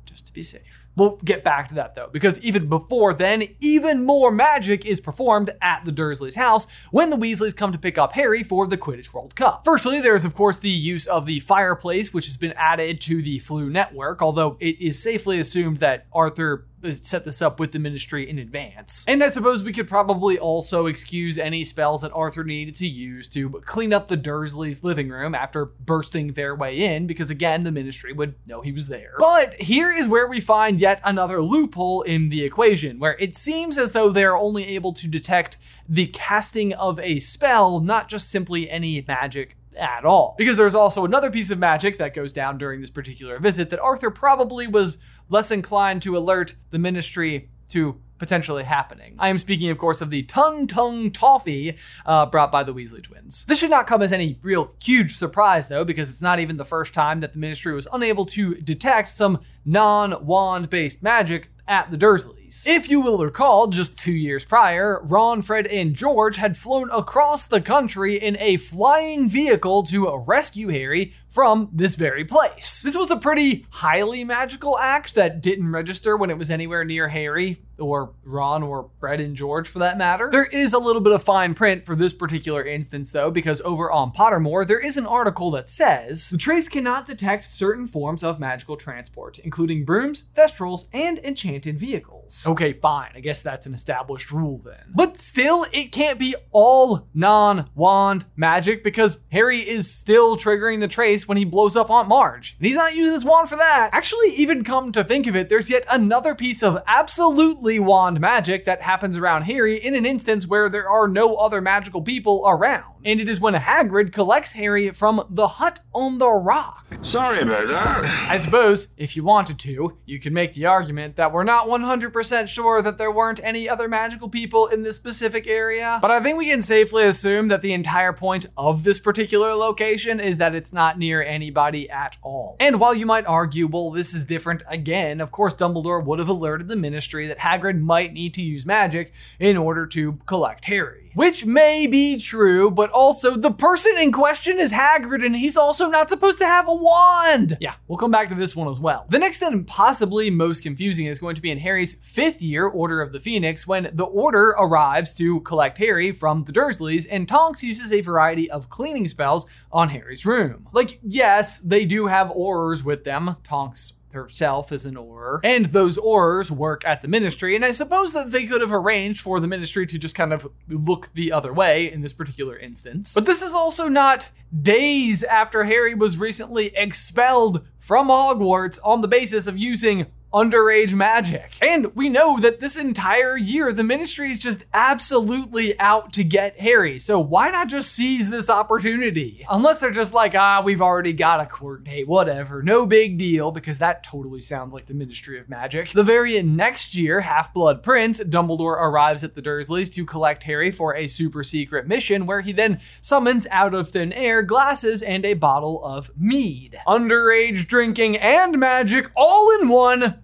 Just 0.05 0.27
to 0.29 0.33
be 0.33 0.43
safe. 0.43 0.86
We'll 0.97 1.17
get 1.25 1.45
back 1.45 1.69
to 1.69 1.75
that 1.75 1.95
though, 1.95 2.09
because 2.11 2.41
even 2.41 2.69
before 2.69 3.13
then, 3.13 3.45
even 3.61 4.05
more 4.05 4.33
magic 4.33 4.87
is 4.87 5.01
performed 5.01 5.51
at 5.61 5.85
the 5.85 5.93
Dursleys' 5.93 6.37
house 6.37 6.67
when 6.91 7.11
the 7.11 7.17
Weasleys 7.17 7.55
come 7.55 7.71
to 7.73 7.79
pick 7.79 7.99
up 7.99 8.15
Harry 8.15 8.43
for 8.43 8.67
the 8.67 8.79
Quidditch 8.79 9.13
World 9.13 9.37
Cup. 9.37 9.63
Firstly, 9.65 10.01
there 10.01 10.15
is 10.15 10.25
of 10.25 10.35
course 10.35 10.57
the 10.57 10.71
use 10.71 11.07
of 11.07 11.27
the 11.27 11.41
fireplace, 11.41 12.15
which 12.15 12.25
has 12.25 12.39
been 12.39 12.55
added 12.57 13.01
to 13.03 13.21
the 13.21 13.39
Floo 13.41 13.71
network, 13.71 14.23
although 14.23 14.57
it 14.59 14.81
is 14.81 15.03
safely 15.03 15.39
assumed 15.39 15.79
that 15.79 16.07
Arthur 16.13 16.67
set 16.93 17.25
this 17.25 17.43
up 17.43 17.59
with 17.59 17.73
the 17.73 17.79
ministry 17.79 18.29
in 18.29 18.39
advance. 18.39 19.05
And 19.09 19.23
I 19.23 19.29
suppose 19.29 19.63
we 19.63 19.73
could 19.73 19.89
probably 19.89 20.39
also 20.39 20.87
excuse 20.87 21.39
any 21.39 21.65
spells 21.65 22.03
that 22.03 22.13
Arthur 22.13 22.45
needed 22.45 22.75
to 22.77 22.87
use 22.87 23.29
to 23.31 23.51
clean 23.65 23.93
up 23.93 24.09
the 24.09 24.17
Dursleys' 24.17 24.83
living 24.83 25.09
room 25.09 25.35
after 25.35 25.65
bursting 25.65 26.33
their 26.33 26.55
way 26.55 26.79
in, 26.79 27.07
because 27.07 27.31
again, 27.31 27.65
the 27.65 27.73
ministry 27.73 28.13
would 28.13 28.35
know 28.47 28.61
he 28.61 28.73
was 28.73 28.89
there. 28.89 29.15
But 29.19 29.55
here 29.55 29.91
is 29.91 30.09
where 30.09 30.27
we 30.27 30.41
find 30.41 30.81
yet 30.81 31.01
another 31.05 31.43
loophole 31.43 32.03
in 32.03 32.29
the 32.29 32.43
equation, 32.45 32.99
where 32.99 33.17
it 33.19 33.37
seems 33.37 33.79
as 33.79 33.93
though 33.93 34.11
they're 34.11 34.37
only 34.37 34.67
able 34.69 34.93
to 34.95 35.09
detect 35.09 35.59
the 35.89 36.07
casting 36.09 36.75
of 36.75 36.99
a 37.01 37.19
spell, 37.19 37.81
not 37.81 38.09
just 38.09 38.31
simply 38.31 38.69
any 38.71 39.05
magic 39.07 39.57
at 39.79 40.05
all. 40.05 40.35
Because 40.39 40.57
there's 40.57 40.75
also 40.75 41.05
another 41.05 41.31
piece 41.31 41.51
of 41.51 41.59
magic 41.59 41.99
that 41.99 42.15
goes 42.15 42.33
down 42.33 42.59
during 42.59 42.81
this 42.81 42.91
particular 42.91 43.39
visit 43.39 43.71
that 43.71 43.79
Arthur 43.79 44.11
probably 44.11 44.67
was 44.67 44.99
less 45.29 45.51
inclined 45.51 46.03
to 46.03 46.17
alert 46.17 46.55
the 46.71 46.79
ministry 46.79 47.49
to 47.69 48.01
potentially 48.19 48.65
happening. 48.65 49.15
I 49.19 49.29
am 49.29 49.39
speaking, 49.39 49.71
of 49.71 49.79
course, 49.79 50.01
of 50.01 50.11
the 50.11 50.23
Tongue 50.23 50.67
Toffee 50.67 51.77
uh, 52.05 52.27
brought 52.27 52.51
by 52.51 52.63
the 52.63 52.73
Weasley 52.73 53.03
twins. 53.03 53.45
This 53.45 53.59
should 53.59 53.71
not 53.71 53.87
come 53.87 54.03
as 54.03 54.13
any 54.13 54.39
real 54.43 54.73
huge 54.83 55.15
surprise, 55.17 55.69
though, 55.69 55.85
because 55.85 56.11
it's 56.11 56.23
not 56.23 56.41
even 56.41 56.57
the 56.57 56.65
first 56.65 56.95
time 56.95 57.21
that 57.21 57.33
the 57.33 57.39
ministry 57.39 57.75
was 57.75 57.89
unable 57.93 58.25
to 58.27 58.55
detect 58.55 59.11
some 59.11 59.41
non 59.65 60.25
wand 60.25 60.71
based 60.71 61.03
magic 61.03 61.51
at 61.69 61.91
the 61.91 61.99
Dursleys. 61.99 62.36
If 62.49 62.89
you 62.89 63.01
will 63.01 63.19
recall, 63.19 63.67
just 63.67 63.97
two 63.97 64.13
years 64.13 64.45
prior, 64.45 65.01
Ron, 65.03 65.43
Fred, 65.43 65.67
and 65.67 65.95
George 65.95 66.37
had 66.37 66.57
flown 66.57 66.91
across 66.91 67.45
the 67.45 67.61
country 67.61 68.17
in 68.17 68.37
a 68.39 68.57
flying 68.57 69.29
vehicle 69.29 69.83
to 69.85 70.17
rescue 70.27 70.69
Harry 70.69 71.13
from 71.29 71.69
this 71.73 71.97
very 71.97 72.25
place. 72.25 72.83
This 72.83 72.97
was 72.97 73.11
a 73.11 73.17
pretty 73.17 73.67
highly 73.71 74.23
magical 74.23 74.79
act 74.79 75.15
that 75.17 75.41
didn't 75.41 75.73
register 75.73 76.17
when 76.17 76.31
it 76.31 76.39
was 76.39 76.51
anywhere 76.51 76.85
near 76.85 77.09
Harry, 77.09 77.63
or 77.79 78.13
Ron, 78.25 78.63
or 78.63 78.91
Fred 78.97 79.21
and 79.21 79.37
George 79.37 79.69
for 79.69 79.79
that 79.81 79.99
matter. 79.99 80.29
There 80.31 80.47
is 80.47 80.73
a 80.73 80.79
little 80.79 81.03
bit 81.03 81.13
of 81.13 81.23
fine 81.23 81.55
print 81.55 81.85
for 81.85 81.95
this 81.95 82.13
particular 82.13 82.65
instance, 82.65 83.13
though, 83.13 83.31
because 83.31 83.61
over 83.63 83.91
on 83.91 84.13
Pottermore, 84.13 84.67
there 84.67 84.79
is 84.79 84.97
an 84.97 85.07
article 85.07 85.51
that 85.53 85.69
says 85.69 86.31
the 86.31 86.39
trace 86.39 86.69
cannot 86.69 87.07
detect 87.07 87.45
certain 87.45 87.87
forms 87.87 88.23
of 88.23 88.41
magical 88.41 88.77
transport, 88.77 89.39
including 89.41 89.85
brooms, 89.85 90.25
thestrals, 90.35 90.89
and 90.93 91.19
enchanted 91.19 91.79
vehicles. 91.79 92.45
Okay, 92.47 92.73
fine. 92.73 93.13
I 93.15 93.21
guess 93.21 93.43
that's 93.43 93.67
an 93.67 93.75
established 93.75 94.33
rule 94.33 94.61
then. 94.65 94.93
But 94.95 95.21
still, 95.21 95.67
it 95.73 95.93
can't 95.93 96.19
be 96.19 96.35
all 96.51 97.07
non 97.15 97.71
wand 97.75 98.25
magic 98.37 98.83
because 98.83 99.19
Harry 99.31 99.61
is 99.61 99.93
still 99.93 100.37
triggering 100.37 100.81
the 100.81 100.89
trace 100.89 101.29
when 101.29 101.39
he 101.39 101.45
blows 101.45 101.77
up 101.77 101.91
Aunt 101.91 102.09
Marge. 102.09 102.57
And 102.59 102.67
he's 102.67 102.77
not 102.77 102.95
using 102.95 103.13
his 103.13 103.25
wand 103.25 103.49
for 103.49 103.57
that. 103.57 103.91
Actually, 103.93 104.31
even 104.31 104.65
come 104.65 104.93
to 104.93 105.05
think 105.05 105.27
of 105.27 105.37
it, 105.37 105.49
there's 105.49 105.71
yet 105.71 105.87
another 105.91 106.35
piece 106.35 106.63
of 106.63 106.83
absolutely 106.87 107.66
wand 107.79 108.21
magic 108.21 108.65
that 108.65 108.83
happens 108.83 109.19
around 109.19 109.43
Harry 109.43 109.77
in 109.77 109.95
an 109.95 110.07
instance 110.07 110.47
where 110.47 110.69
there 110.69 110.89
are 110.89 111.09
no 111.09 111.35
other 111.35 111.61
magical 111.61 112.01
people 112.01 112.45
around 112.47 112.96
and 113.07 113.21
it 113.21 113.29
is 113.29 113.41
when 113.41 113.55
Hagrid 113.55 114.13
collects 114.13 114.55
Harry 114.55 114.91
from 114.91 115.25
the 115.31 115.47
hut 115.47 115.79
on 115.95 116.19
the 116.19 116.29
rock. 116.29 116.85
Sorry 117.03 117.41
about 117.41 117.69
that. 117.69 118.27
I 118.29 118.37
suppose, 118.37 118.93
if 118.97 119.15
you 119.15 119.23
wanted 119.23 119.61
to, 119.61 119.97
you 120.05 120.19
could 120.19 120.33
make 120.33 120.55
the 120.55 120.67
argument 120.67 121.15
that 121.15 121.33
we're 121.33 121.45
not 121.45 121.69
100% 121.69 122.49
sure 122.49 122.83
that 122.83 122.99
there 122.99 123.13
weren't 123.13 123.41
any 123.45 123.69
other 123.69 123.89
magical 123.89 124.29
people 124.29 124.67
in 124.67 124.83
this 124.83 124.97
specific 124.97 125.47
area, 125.47 126.01
but 126.03 126.11
I 126.11 126.21
think 126.21 126.37
we 126.37 126.47
can 126.47 126.63
safely 126.63 127.05
assume 127.05 127.47
that 127.47 127.63
the 127.63 127.73
entire 127.73 128.13
point 128.13 128.47
of 128.57 128.83
this 128.83 128.99
particular 128.99 129.55
location 129.55 130.19
is 130.19 130.39
that 130.39 130.57
it's 130.57 130.73
not 130.73 130.99
near 130.99 131.23
anybody 131.23 131.89
at 131.89 132.17
all. 132.23 132.57
And 132.59 132.81
while 132.81 132.95
you 132.95 133.07
might 133.07 133.27
argue, 133.27 133.69
well, 133.69 133.93
this 133.93 134.15
is 134.15 134.25
different 134.25 134.65
again, 134.69 135.21
of 135.21 135.31
course, 135.31 135.55
Dumbledore 135.55 136.05
would 136.05 136.19
have 136.19 136.29
alerted 136.29 136.67
the 136.67 136.77
Ministry 136.77 137.29
that 137.29 137.39
Hagrid 137.39 137.81
might 137.81 138.13
need 138.13 138.35
to 138.35 138.43
use 138.43 138.67
magic 138.67 139.13
in 139.39 139.57
order 139.57 139.87
to 139.87 140.15
collect 140.27 140.65
Harry. 140.65 141.06
Which 141.17 141.47
may 141.47 141.87
be 141.87 142.19
true, 142.19 142.71
but 142.71 142.91
also 142.91 143.39
the 143.39 143.51
person 143.51 143.97
in 143.97 144.13
question 144.13 144.61
is 144.61 144.71
Hagrid 144.71 145.25
and 145.25 145.35
he's 145.35 145.57
also 145.57 145.89
not 145.89 146.11
supposed 146.11 146.39
to 146.41 146.47
have 146.47 146.69
a 146.69 146.75
wand. 146.75 147.57
Yeah, 147.59 147.77
we'll 147.89 147.97
come 147.97 148.11
back 148.11 148.29
to 148.29 148.35
this 148.35 148.55
one 148.55 148.69
as 148.69 148.79
well. 148.79 149.07
The 149.09 149.19
next 149.19 149.41
and 149.41 149.67
possibly 149.67 150.29
most 150.29 150.63
confusing 150.63 151.07
is 151.07 151.19
going 151.19 151.35
to 151.35 151.41
be 151.41 151.51
in 151.51 151.61
Harry's 151.61 151.95
fifth 151.95 152.43
year, 152.43 152.67
Order 152.67 153.01
of 153.01 153.13
the 153.13 153.21
Phoenix, 153.21 153.67
when 153.67 153.89
the 153.95 154.05
Order 154.05 154.55
arrives 154.59 155.15
to 155.15 155.41
collect 155.41 155.79
Harry 155.79 156.13
from 156.13 156.45
the 156.45 156.53
Dursleys 156.53 157.07
and 157.11 157.27
Tonks 157.27 157.65
uses 157.65 157.93
a 157.93 158.03
variety 158.03 158.51
of 158.51 158.69
cleaning 158.69 159.07
spells 159.07 159.47
on 159.73 159.89
Harry's 159.89 160.27
room. 160.27 160.69
Like, 160.75 160.99
yes, 161.03 161.61
they 161.61 161.87
do 161.87 162.09
have 162.09 162.29
Aurors 162.29 162.85
with 162.85 163.05
them. 163.05 163.37
Tonks 163.43 163.95
herself 164.13 164.73
as 164.73 164.87
an 164.87 164.95
Auror, 164.95 165.41
and 165.45 165.67
those 165.67 165.99
Aurors 165.99 166.51
work 166.51 166.85
at 166.87 167.03
the 167.03 167.09
ministry. 167.09 167.55
And 167.55 167.65
I 167.65 167.73
suppose 167.73 168.13
that 168.13 168.31
they 168.31 168.47
could 168.47 168.61
have 168.61 168.73
arranged 168.73 169.21
for 169.21 169.41
the 169.41 169.49
ministry 169.49 169.87
to 169.87 169.99
just 169.99 170.15
kind 170.15 170.33
of 170.33 170.49
look 170.69 171.11
the 171.15 171.33
other 171.33 171.53
way 171.53 171.91
in 171.91 172.01
this 172.01 172.13
particular 172.13 172.57
instance. 172.57 173.13
But 173.15 173.27
this 173.27 173.43
is 173.43 173.55
also 173.55 173.89
not 173.89 174.31
days 174.63 175.23
after 175.23 175.65
Harry 175.65 175.95
was 175.95 176.19
recently 176.19 176.73
expelled 176.75 177.67
from 177.79 178.09
Hogwarts 178.09 178.79
on 178.85 179.01
the 179.01 179.09
basis 179.09 179.47
of 179.47 179.59
using 179.59 180.07
underage 180.33 180.93
magic. 180.93 181.57
And 181.63 181.95
we 181.95 182.09
know 182.09 182.39
that 182.41 182.61
this 182.61 182.77
entire 182.77 183.37
year, 183.37 183.73
the 183.73 183.85
ministry 183.85 184.33
is 184.33 184.39
just 184.39 184.65
absolutely 184.75 185.79
out 185.81 186.13
to 186.15 186.25
get 186.25 186.61
Harry. 186.61 186.99
So 186.99 187.19
why 187.19 187.51
not 187.51 187.69
just 187.69 187.93
seize 187.93 188.29
this 188.29 188.51
opportunity? 188.51 189.47
Unless 189.49 189.81
they're 189.81 189.91
just 189.91 190.13
like, 190.13 190.35
ah, 190.35 190.61
we've 190.63 190.83
already 190.83 191.13
got 191.13 191.41
a 191.41 191.47
court 191.47 191.85
date, 191.85 192.07
whatever, 192.07 192.63
no 192.63 192.87
big 192.87 193.19
deal, 193.19 193.51
because 193.51 193.79
that 193.79 194.03
totally 194.03 194.41
sounds 194.41 194.75
like 194.75 194.87
the 194.87 194.95
Ministry 194.95 195.39
of 195.39 195.49
Magic. 195.49 195.91
The 195.91 196.03
very 196.03 196.43
next 196.43 196.95
year, 196.95 197.21
Half 197.21 197.55
Blood 197.55 197.83
Prince, 197.83 198.21
Dumbledore 198.23 198.77
arrives 198.77 199.25
at 199.25 199.35
the 199.35 199.43
Dursleys 199.43 199.93
to 199.95 200.05
collect 200.05 200.43
Harry 200.43 200.71
for 200.71 200.95
a 200.95 201.07
super 201.07 201.43
secret 201.43 201.87
mission 201.87 202.27
where 202.27 202.43
he 202.43 202.53
then 202.53 202.81
summons 203.01 203.47
out 203.51 203.75
of 203.75 203.91
thin 203.91 204.13
air 204.13 204.43
glasses 204.43 205.03
and 205.03 205.25
a 205.25 205.35
bottle 205.35 205.83
of 205.85 206.11
mead. 206.17 206.79
Underage 206.87 207.67
drinking 207.67 208.17
and 208.17 208.59
magic 208.59 209.11
all 209.17 209.51
in 209.61 209.69
one 209.69 210.21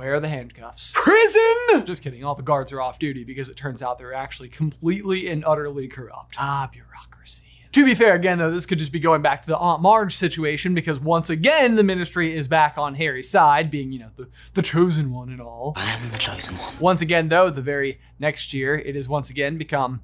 where 0.00 0.14
are 0.14 0.20
the 0.20 0.30
handcuffs? 0.30 0.92
Prison! 0.94 1.84
Just 1.84 2.02
kidding, 2.02 2.24
all 2.24 2.34
the 2.34 2.42
guards 2.42 2.72
are 2.72 2.80
off 2.80 2.98
duty 2.98 3.22
because 3.22 3.50
it 3.50 3.56
turns 3.56 3.82
out 3.82 3.98
they're 3.98 4.14
actually 4.14 4.48
completely 4.48 5.28
and 5.28 5.44
utterly 5.44 5.88
corrupt. 5.88 6.36
Ah, 6.38 6.70
bureaucracy. 6.72 7.44
To 7.72 7.84
be 7.84 7.94
fair, 7.94 8.14
again, 8.14 8.38
though, 8.38 8.50
this 8.50 8.64
could 8.64 8.78
just 8.78 8.92
be 8.92 8.98
going 8.98 9.20
back 9.20 9.42
to 9.42 9.48
the 9.48 9.58
Aunt 9.58 9.82
Marge 9.82 10.14
situation 10.14 10.72
because 10.72 10.98
once 10.98 11.28
again, 11.28 11.74
the 11.74 11.84
ministry 11.84 12.34
is 12.34 12.48
back 12.48 12.78
on 12.78 12.94
Harry's 12.94 13.28
side, 13.28 13.70
being, 13.70 13.92
you 13.92 13.98
know, 13.98 14.10
the, 14.16 14.28
the 14.54 14.62
chosen 14.62 15.12
one 15.12 15.28
and 15.28 15.42
all. 15.42 15.74
I 15.76 15.92
am 15.92 16.10
the 16.10 16.16
chosen 16.16 16.54
one. 16.56 16.72
Once 16.80 17.02
again, 17.02 17.28
though, 17.28 17.50
the 17.50 17.60
very 17.60 18.00
next 18.18 18.54
year, 18.54 18.74
it 18.74 18.96
has 18.96 19.06
once 19.06 19.28
again 19.28 19.58
become 19.58 20.00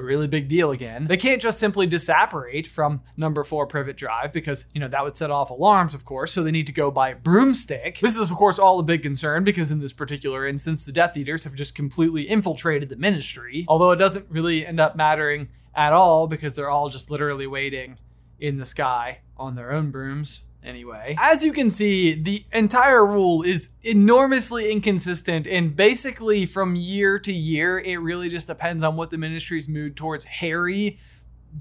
a 0.00 0.04
really 0.04 0.26
big 0.26 0.48
deal 0.48 0.70
again. 0.70 1.06
They 1.06 1.16
can't 1.16 1.40
just 1.40 1.60
simply 1.60 1.86
disapparate 1.86 2.66
from 2.66 3.02
number 3.16 3.44
four 3.44 3.66
Privet 3.66 3.96
Drive 3.96 4.32
because, 4.32 4.66
you 4.74 4.80
know, 4.80 4.88
that 4.88 5.04
would 5.04 5.14
set 5.14 5.30
off 5.30 5.50
alarms, 5.50 5.94
of 5.94 6.04
course, 6.04 6.32
so 6.32 6.42
they 6.42 6.50
need 6.50 6.66
to 6.66 6.72
go 6.72 6.90
by 6.90 7.14
broomstick. 7.14 8.00
This 8.00 8.16
is, 8.16 8.30
of 8.30 8.36
course, 8.36 8.58
all 8.58 8.78
a 8.80 8.82
big 8.82 9.02
concern 9.02 9.44
because 9.44 9.70
in 9.70 9.78
this 9.78 9.92
particular 9.92 10.46
instance, 10.46 10.84
the 10.84 10.92
Death 10.92 11.16
Eaters 11.16 11.44
have 11.44 11.54
just 11.54 11.74
completely 11.74 12.28
infiltrated 12.28 12.88
the 12.88 12.96
ministry, 12.96 13.64
although 13.68 13.92
it 13.92 13.96
doesn't 13.96 14.26
really 14.30 14.66
end 14.66 14.80
up 14.80 14.96
mattering 14.96 15.48
at 15.74 15.92
all 15.92 16.26
because 16.26 16.54
they're 16.54 16.70
all 16.70 16.88
just 16.88 17.10
literally 17.10 17.46
waiting 17.46 17.98
in 18.40 18.56
the 18.56 18.66
sky 18.66 19.18
on 19.36 19.54
their 19.54 19.70
own 19.70 19.90
brooms 19.90 20.44
anyway. 20.64 21.16
As 21.18 21.44
you 21.44 21.52
can 21.52 21.70
see, 21.70 22.14
the 22.14 22.44
entire 22.52 23.04
rule 23.04 23.42
is 23.42 23.70
enormously 23.82 24.70
inconsistent, 24.70 25.46
and 25.46 25.74
basically 25.74 26.46
from 26.46 26.76
year 26.76 27.18
to 27.18 27.32
year, 27.32 27.78
it 27.78 27.96
really 27.96 28.28
just 28.28 28.46
depends 28.46 28.84
on 28.84 28.96
what 28.96 29.10
the 29.10 29.18
ministry's 29.18 29.68
mood 29.68 29.96
towards 29.96 30.24
Harry 30.24 30.98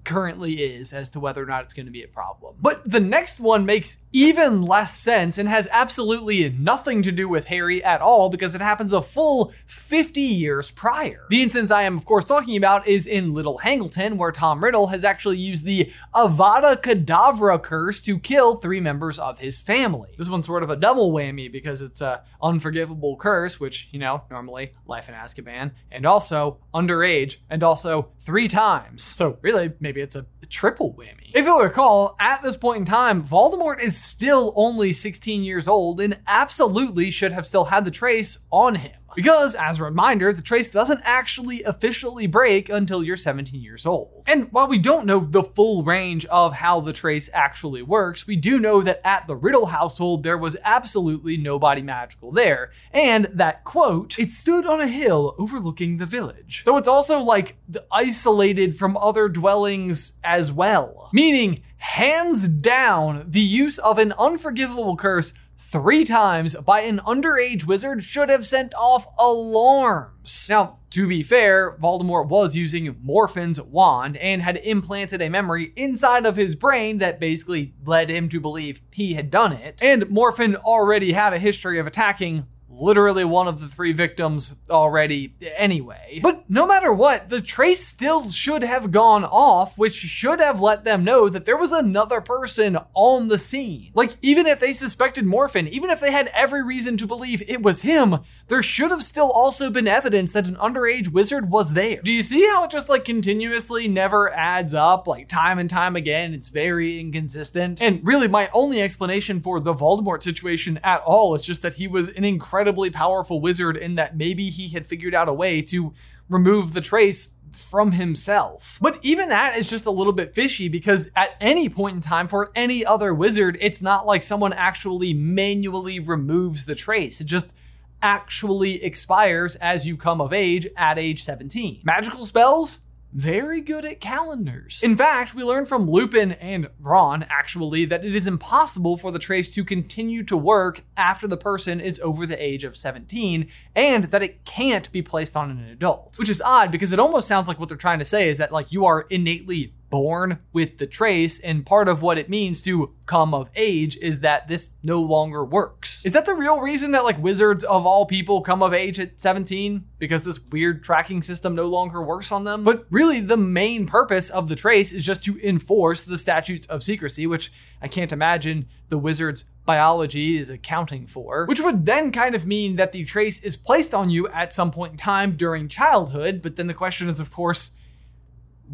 currently 0.03 0.63
is 0.63 0.93
as 0.93 1.09
to 1.09 1.19
whether 1.19 1.43
or 1.43 1.45
not 1.45 1.63
it's 1.63 1.73
going 1.73 1.85
to 1.85 1.91
be 1.91 2.03
a 2.03 2.07
problem. 2.07 2.55
But 2.61 2.89
the 2.89 2.99
next 2.99 3.39
one 3.39 3.65
makes 3.65 3.99
even 4.11 4.61
less 4.61 4.95
sense 4.97 5.37
and 5.37 5.49
has 5.49 5.67
absolutely 5.71 6.49
nothing 6.49 7.01
to 7.03 7.11
do 7.11 7.27
with 7.27 7.47
Harry 7.47 7.83
at 7.83 8.01
all 8.01 8.29
because 8.29 8.55
it 8.55 8.61
happens 8.61 8.93
a 8.93 9.01
full 9.01 9.53
50 9.65 10.21
years 10.21 10.71
prior. 10.71 11.25
The 11.29 11.41
instance 11.43 11.71
I 11.71 11.83
am, 11.83 11.97
of 11.97 12.05
course, 12.05 12.25
talking 12.25 12.57
about 12.57 12.87
is 12.87 13.07
in 13.07 13.33
Little 13.33 13.59
Hangleton, 13.59 14.17
where 14.17 14.31
Tom 14.31 14.63
Riddle 14.63 14.87
has 14.87 15.03
actually 15.03 15.37
used 15.37 15.65
the 15.65 15.91
Avada 16.13 16.75
Kedavra 16.81 17.61
curse 17.61 18.01
to 18.01 18.19
kill 18.19 18.55
three 18.55 18.79
members 18.79 19.19
of 19.19 19.39
his 19.39 19.57
family. 19.57 20.11
This 20.17 20.29
one's 20.29 20.45
sort 20.45 20.63
of 20.63 20.69
a 20.69 20.75
double 20.75 21.11
whammy 21.11 21.51
because 21.51 21.81
it's 21.81 22.01
a 22.01 22.23
unforgivable 22.41 23.15
curse, 23.17 23.59
which, 23.59 23.89
you 23.91 23.99
know, 23.99 24.23
normally 24.29 24.73
life 24.85 25.09
in 25.09 25.15
Azkaban, 25.15 25.71
and 25.91 26.05
also 26.05 26.59
underage, 26.73 27.37
and 27.49 27.63
also 27.63 28.11
three 28.19 28.47
times. 28.47 29.03
So 29.19 29.37
really, 29.41 29.73
maybe 29.79 30.01
it's 30.01 30.15
a 30.15 30.25
triple 30.49 30.93
whammy. 30.93 31.31
If 31.33 31.45
you'll 31.45 31.59
recall, 31.59 32.15
at 32.19 32.41
this 32.41 32.57
point 32.57 32.79
in 32.79 32.85
time, 32.85 33.23
Voldemort 33.23 33.81
is 33.81 34.01
still 34.01 34.53
only 34.55 34.91
16 34.91 35.43
years 35.43 35.67
old 35.67 36.01
and 36.01 36.19
absolutely 36.27 37.11
should 37.11 37.33
have 37.33 37.45
still 37.45 37.65
had 37.65 37.85
the 37.85 37.91
trace 37.91 38.45
on 38.51 38.75
him. 38.75 38.98
Because, 39.15 39.55
as 39.55 39.79
a 39.79 39.83
reminder, 39.83 40.31
the 40.31 40.41
trace 40.41 40.71
doesn't 40.71 41.01
actually 41.03 41.63
officially 41.63 42.27
break 42.27 42.69
until 42.69 43.03
you're 43.03 43.17
17 43.17 43.61
years 43.61 43.85
old. 43.85 44.23
And 44.27 44.51
while 44.51 44.67
we 44.67 44.77
don't 44.77 45.05
know 45.05 45.19
the 45.19 45.43
full 45.43 45.83
range 45.83 46.25
of 46.25 46.53
how 46.53 46.79
the 46.79 46.93
trace 46.93 47.29
actually 47.33 47.81
works, 47.81 48.27
we 48.27 48.35
do 48.35 48.59
know 48.59 48.81
that 48.81 49.05
at 49.05 49.27
the 49.27 49.35
Riddle 49.35 49.67
household 49.67 50.23
there 50.23 50.37
was 50.37 50.57
absolutely 50.63 51.37
nobody 51.37 51.81
magical 51.81 52.31
there, 52.31 52.71
and 52.91 53.25
that, 53.25 53.63
quote, 53.63 54.17
it 54.19 54.31
stood 54.31 54.65
on 54.65 54.81
a 54.81 54.87
hill 54.87 55.35
overlooking 55.37 55.97
the 55.97 56.05
village. 56.05 56.63
So 56.63 56.77
it's 56.77 56.87
also 56.87 57.19
like 57.19 57.57
isolated 57.91 58.75
from 58.75 58.97
other 58.97 59.27
dwellings 59.27 60.13
as 60.23 60.51
well. 60.51 61.09
Meaning, 61.13 61.61
hands 61.77 62.47
down, 62.47 63.25
the 63.27 63.39
use 63.39 63.77
of 63.79 63.97
an 63.97 64.13
unforgivable 64.13 64.95
curse 64.95 65.33
three 65.71 66.03
times 66.03 66.55
by 66.55 66.81
an 66.81 66.99
underage 66.99 67.65
wizard 67.65 68.03
should 68.03 68.29
have 68.29 68.45
sent 68.45 68.73
off 68.73 69.05
alarms. 69.19 70.47
Now, 70.49 70.79
to 70.89 71.07
be 71.07 71.21
fair, 71.21 71.77
Voldemort 71.77 72.27
was 72.27 72.55
using 72.55 72.97
Morphin's 73.03 73.61
wand 73.61 74.17
and 74.17 74.41
had 74.41 74.57
implanted 74.57 75.21
a 75.21 75.29
memory 75.29 75.71
inside 75.75 76.25
of 76.25 76.35
his 76.35 76.55
brain 76.55 76.97
that 76.97 77.19
basically 77.19 77.75
led 77.85 78.09
him 78.09 78.29
to 78.29 78.39
believe 78.39 78.81
he 78.91 79.13
had 79.13 79.29
done 79.29 79.53
it. 79.53 79.77
And 79.79 80.09
Morphin 80.09 80.55
already 80.55 81.11
had 81.11 81.33
a 81.33 81.39
history 81.39 81.77
of 81.77 81.85
attacking 81.85 82.47
literally 82.69 83.25
one 83.25 83.47
of 83.47 83.59
the 83.59 83.67
three 83.67 83.91
victims 83.91 84.55
already 84.69 85.33
anyway. 85.57 86.19
But 86.21 86.49
no 86.49 86.67
matter 86.67 86.93
what, 86.93 87.29
the 87.29 87.41
trace 87.41 87.85
still 87.85 88.29
should 88.29 88.63
have 88.63 88.91
gone 88.91 89.25
off, 89.25 89.77
which 89.77 89.93
should 89.93 90.39
have 90.39 90.61
let 90.61 90.83
them 90.83 91.03
know 91.03 91.27
that 91.29 91.45
there 91.45 91.57
was 91.57 91.71
another 91.71 92.21
person 92.21 92.77
on 92.93 93.27
the 93.27 93.37
scene. 93.37 93.91
Like, 93.93 94.15
even 94.21 94.45
if 94.45 94.59
they 94.59 94.73
suspected 94.73 95.25
Morphin, 95.25 95.67
even 95.67 95.89
if 95.89 95.99
they 95.99 96.11
had 96.11 96.27
every 96.27 96.63
reason 96.63 96.95
to 96.97 97.07
believe 97.07 97.43
it 97.49 97.63
was 97.63 97.81
him, 97.81 98.19
there 98.47 98.63
should 98.63 98.91
have 98.91 99.03
still 99.03 99.31
also 99.31 99.69
been 99.69 99.87
evidence 99.87 100.31
that 100.33 100.47
an 100.47 100.55
underage 100.55 101.11
wizard 101.11 101.49
was 101.49 101.73
there. 101.73 102.01
Do 102.01 102.11
you 102.11 102.23
see 102.23 102.47
how 102.47 102.65
it 102.65 102.71
just 102.71 102.89
like 102.89 103.05
continuously 103.05 103.87
never 103.87 104.31
adds 104.33 104.73
up, 104.73 105.07
like 105.07 105.27
time 105.27 105.59
and 105.59 105.69
time 105.69 105.95
again? 105.95 106.33
It's 106.33 106.49
very 106.49 106.99
inconsistent. 106.99 107.81
And 107.81 108.05
really, 108.05 108.27
my 108.27 108.49
only 108.53 108.81
explanation 108.81 109.41
for 109.41 109.59
the 109.59 109.73
Voldemort 109.73 110.21
situation 110.21 110.79
at 110.83 111.01
all 111.01 111.33
is 111.33 111.41
just 111.41 111.61
that 111.63 111.73
he 111.73 111.87
was 111.87 112.09
an 112.09 112.23
incredible 112.23 112.58
incredibly 112.59 112.89
powerful 112.89 113.39
wizard 113.39 113.77
in 113.77 113.95
that 113.95 114.17
maybe 114.17 114.49
he 114.49 114.67
had 114.67 114.85
figured 114.85 115.15
out 115.15 115.29
a 115.29 115.33
way 115.33 115.61
to 115.61 115.93
remove 116.27 116.73
the 116.73 116.81
trace 116.81 117.35
from 117.53 117.93
himself. 117.93 118.77
But 118.81 118.99
even 119.01 119.29
that 119.29 119.55
is 119.55 119.69
just 119.69 119.85
a 119.85 119.91
little 119.91 120.11
bit 120.11 120.35
fishy 120.35 120.67
because 120.67 121.09
at 121.15 121.29
any 121.39 121.69
point 121.69 121.95
in 121.95 122.01
time 122.01 122.27
for 122.27 122.51
any 122.55 122.85
other 122.85 123.13
wizard, 123.13 123.57
it's 123.61 123.81
not 123.81 124.05
like 124.05 124.23
someone 124.23 124.51
actually 124.51 125.13
manually 125.13 126.01
removes 126.01 126.65
the 126.65 126.75
trace. 126.75 127.21
It 127.21 127.27
just 127.27 127.53
actually 128.01 128.83
expires 128.83 129.55
as 129.55 129.87
you 129.87 129.95
come 129.95 130.19
of 130.19 130.33
age 130.33 130.67
at 130.75 130.99
age 130.99 131.23
17. 131.23 131.79
Magical 131.85 132.25
spells? 132.25 132.79
Very 133.13 133.61
good 133.61 133.85
at 133.85 133.99
calendars. 133.99 134.81
In 134.83 134.95
fact, 134.95 135.33
we 135.33 135.43
learn 135.43 135.65
from 135.65 135.89
Lupin 135.89 136.33
and 136.33 136.69
Ron, 136.79 137.25
actually, 137.29 137.85
that 137.85 138.05
it 138.05 138.15
is 138.15 138.27
impossible 138.27 138.97
for 138.97 139.11
the 139.11 139.19
trace 139.19 139.53
to 139.55 139.63
continue 139.63 140.23
to 140.23 140.37
work 140.37 140.83
after 140.95 141.27
the 141.27 141.37
person 141.37 141.79
is 141.81 141.99
over 142.01 142.25
the 142.25 142.41
age 142.41 142.63
of 142.63 142.77
17, 142.77 143.47
and 143.75 144.05
that 144.05 144.23
it 144.23 144.45
can't 144.45 144.91
be 144.91 145.01
placed 145.01 145.35
on 145.35 145.49
an 145.49 145.63
adult. 145.63 146.17
Which 146.19 146.29
is 146.29 146.41
odd 146.41 146.71
because 146.71 146.93
it 146.93 146.99
almost 146.99 147.27
sounds 147.27 147.47
like 147.47 147.59
what 147.59 147.69
they're 147.69 147.77
trying 147.77 147.99
to 147.99 148.05
say 148.05 148.29
is 148.29 148.37
that, 148.37 148.51
like, 148.51 148.71
you 148.71 148.85
are 148.85 149.01
innately 149.09 149.73
born 149.89 150.39
with 150.53 150.77
the 150.77 150.87
trace, 150.87 151.39
and 151.39 151.65
part 151.65 151.87
of 151.87 152.01
what 152.01 152.17
it 152.17 152.29
means 152.29 152.61
to 152.61 152.93
come 153.05 153.33
of 153.33 153.49
age 153.55 153.97
is 153.97 154.19
that 154.19 154.47
this 154.47 154.69
no 154.83 155.01
longer 155.01 155.43
works. 155.43 156.05
Is 156.05 156.13
that 156.13 156.25
the 156.25 156.35
real 156.35 156.59
reason 156.59 156.91
that 156.91 157.03
like 157.03 157.21
wizards 157.21 157.63
of 157.63 157.85
all 157.85 158.05
people 158.05 158.41
come 158.41 158.61
of 158.61 158.73
age 158.73 158.99
at 158.99 159.19
17? 159.19 159.85
Because 159.97 160.23
this 160.23 160.39
weird 160.39 160.83
tracking 160.83 161.21
system 161.21 161.55
no 161.55 161.67
longer 161.67 162.03
works 162.03 162.31
on 162.31 162.43
them? 162.43 162.63
But 162.63 162.85
really, 162.89 163.19
the 163.19 163.37
main 163.37 163.87
purpose 163.87 164.29
of 164.29 164.47
the 164.47 164.55
trace 164.55 164.93
is 164.93 165.03
just 165.03 165.23
to 165.23 165.39
enforce 165.39 166.01
the 166.01 166.17
statutes 166.17 166.67
of 166.67 166.83
secrecy, 166.83 167.25
which 167.25 167.51
I 167.81 167.87
can't 167.87 168.11
imagine 168.11 168.67
the 168.89 168.97
wizard's 168.97 169.45
biology 169.65 170.37
is 170.37 170.49
accounting 170.49 171.05
for, 171.05 171.45
which 171.45 171.61
would 171.61 171.85
then 171.85 172.11
kind 172.11 172.33
of 172.33 172.47
mean 172.47 172.75
that 172.77 172.91
the 172.91 173.05
trace 173.05 173.43
is 173.43 173.55
placed 173.55 173.93
on 173.93 174.09
you 174.09 174.27
at 174.29 174.51
some 174.51 174.71
point 174.71 174.93
in 174.93 174.97
time 174.97 175.35
during 175.35 175.67
childhood. 175.67 176.41
But 176.41 176.55
then 176.55 176.67
the 176.67 176.73
question 176.73 177.07
is, 177.07 177.19
of 177.19 177.31
course, 177.31 177.71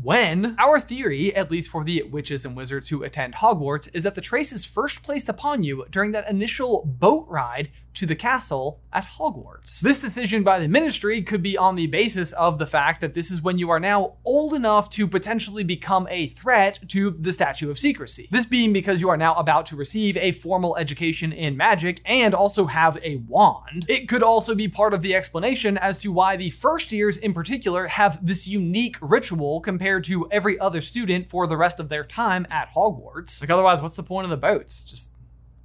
when 0.02 0.56
our 0.60 0.80
theory, 0.80 1.36
at 1.36 1.52
least 1.52 1.70
for 1.70 1.84
the 1.84 2.04
witches 2.04 2.46
and 2.46 2.56
wizards 2.56 2.90
who 2.90 3.04
attend 3.04 3.36
Hogwarts, 3.36 3.90
is 3.94 4.04
that 4.04 4.16
the 4.16 4.22
trace 4.22 4.52
is 4.52 4.66
first 4.66 5.04
placed 5.04 5.30
upon 5.30 5.64
you 5.64 5.86
during 5.90 6.12
that 6.12 6.30
initial 6.30 6.84
boat 6.86 7.25
ride 7.30 7.70
to 7.96 8.06
the 8.06 8.16
castle 8.16 8.82
at 8.94 9.06
Hogwarts. 9.18 9.80
This 9.80 10.02
decision 10.02 10.44
by 10.44 10.60
the 10.60 10.68
ministry 10.68 11.22
could 11.22 11.42
be 11.42 11.58
on 11.58 11.75
the 11.75 11.88
basis 11.88 12.34
of 12.34 12.60
the 12.60 12.68
fact 12.68 13.02
that 13.02 13.14
this 13.14 13.32
is 13.32 13.42
when 13.42 13.58
you 13.58 13.70
are 13.70 13.80
now 13.80 14.16
old 14.25 14.54
enough 14.54 14.90
to 14.92 15.08
potentially 15.08 15.64
become 15.64 16.06
a 16.10 16.28
threat 16.28 16.80
to 16.90 17.12
the 17.12 17.32
Statute 17.32 17.70
of 17.70 17.80
Secrecy. 17.80 18.28
This 18.32 18.46
being 18.46 18.74
because 18.74 19.02
you 19.02 19.10
are 19.10 19.18
now 19.18 19.34
about 19.36 19.66
to 19.68 19.75
receive 19.75 20.18
a 20.18 20.34
formal 20.34 20.75
education 20.75 21.32
in 21.32 21.58
magic 21.58 22.02
and 22.06 22.34
also 22.34 22.66
have 22.66 23.00
a 23.02 23.18
wand. 23.28 23.86
It 23.88 24.08
could 24.10 24.24
also 24.24 24.56
be 24.56 24.68
part 24.68 24.94
of 24.94 25.02
the 25.02 25.16
explanation 25.16 25.78
as 25.78 26.00
to 26.00 26.12
why 26.12 26.36
the 26.36 26.50
first 26.50 26.92
years 26.92 27.18
in 27.18 27.34
particular 27.34 27.88
have 27.88 28.25
this 28.25 28.48
unique 28.48 28.98
ritual 29.02 29.62
compared 29.62 29.85
to 29.86 30.27
every 30.32 30.60
other 30.60 30.82
student 30.82 31.30
for 31.30 31.48
the 31.48 31.58
rest 31.58 31.80
of 31.80 31.89
their 31.89 32.04
time 32.04 32.48
at 32.50 32.74
Hogwarts. 32.74 33.42
Like 33.42 33.50
otherwise, 33.50 33.82
what's 33.82 33.96
the 33.96 34.04
point 34.04 34.25
of 34.25 34.30
the 34.30 34.38
boats? 34.38 34.84
Just 34.84 35.12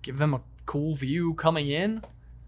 give 0.02 0.18
them 0.18 0.34
a 0.34 0.40
cool 0.66 0.94
view 0.94 1.34
coming 1.34 1.68
in? 1.68 2.02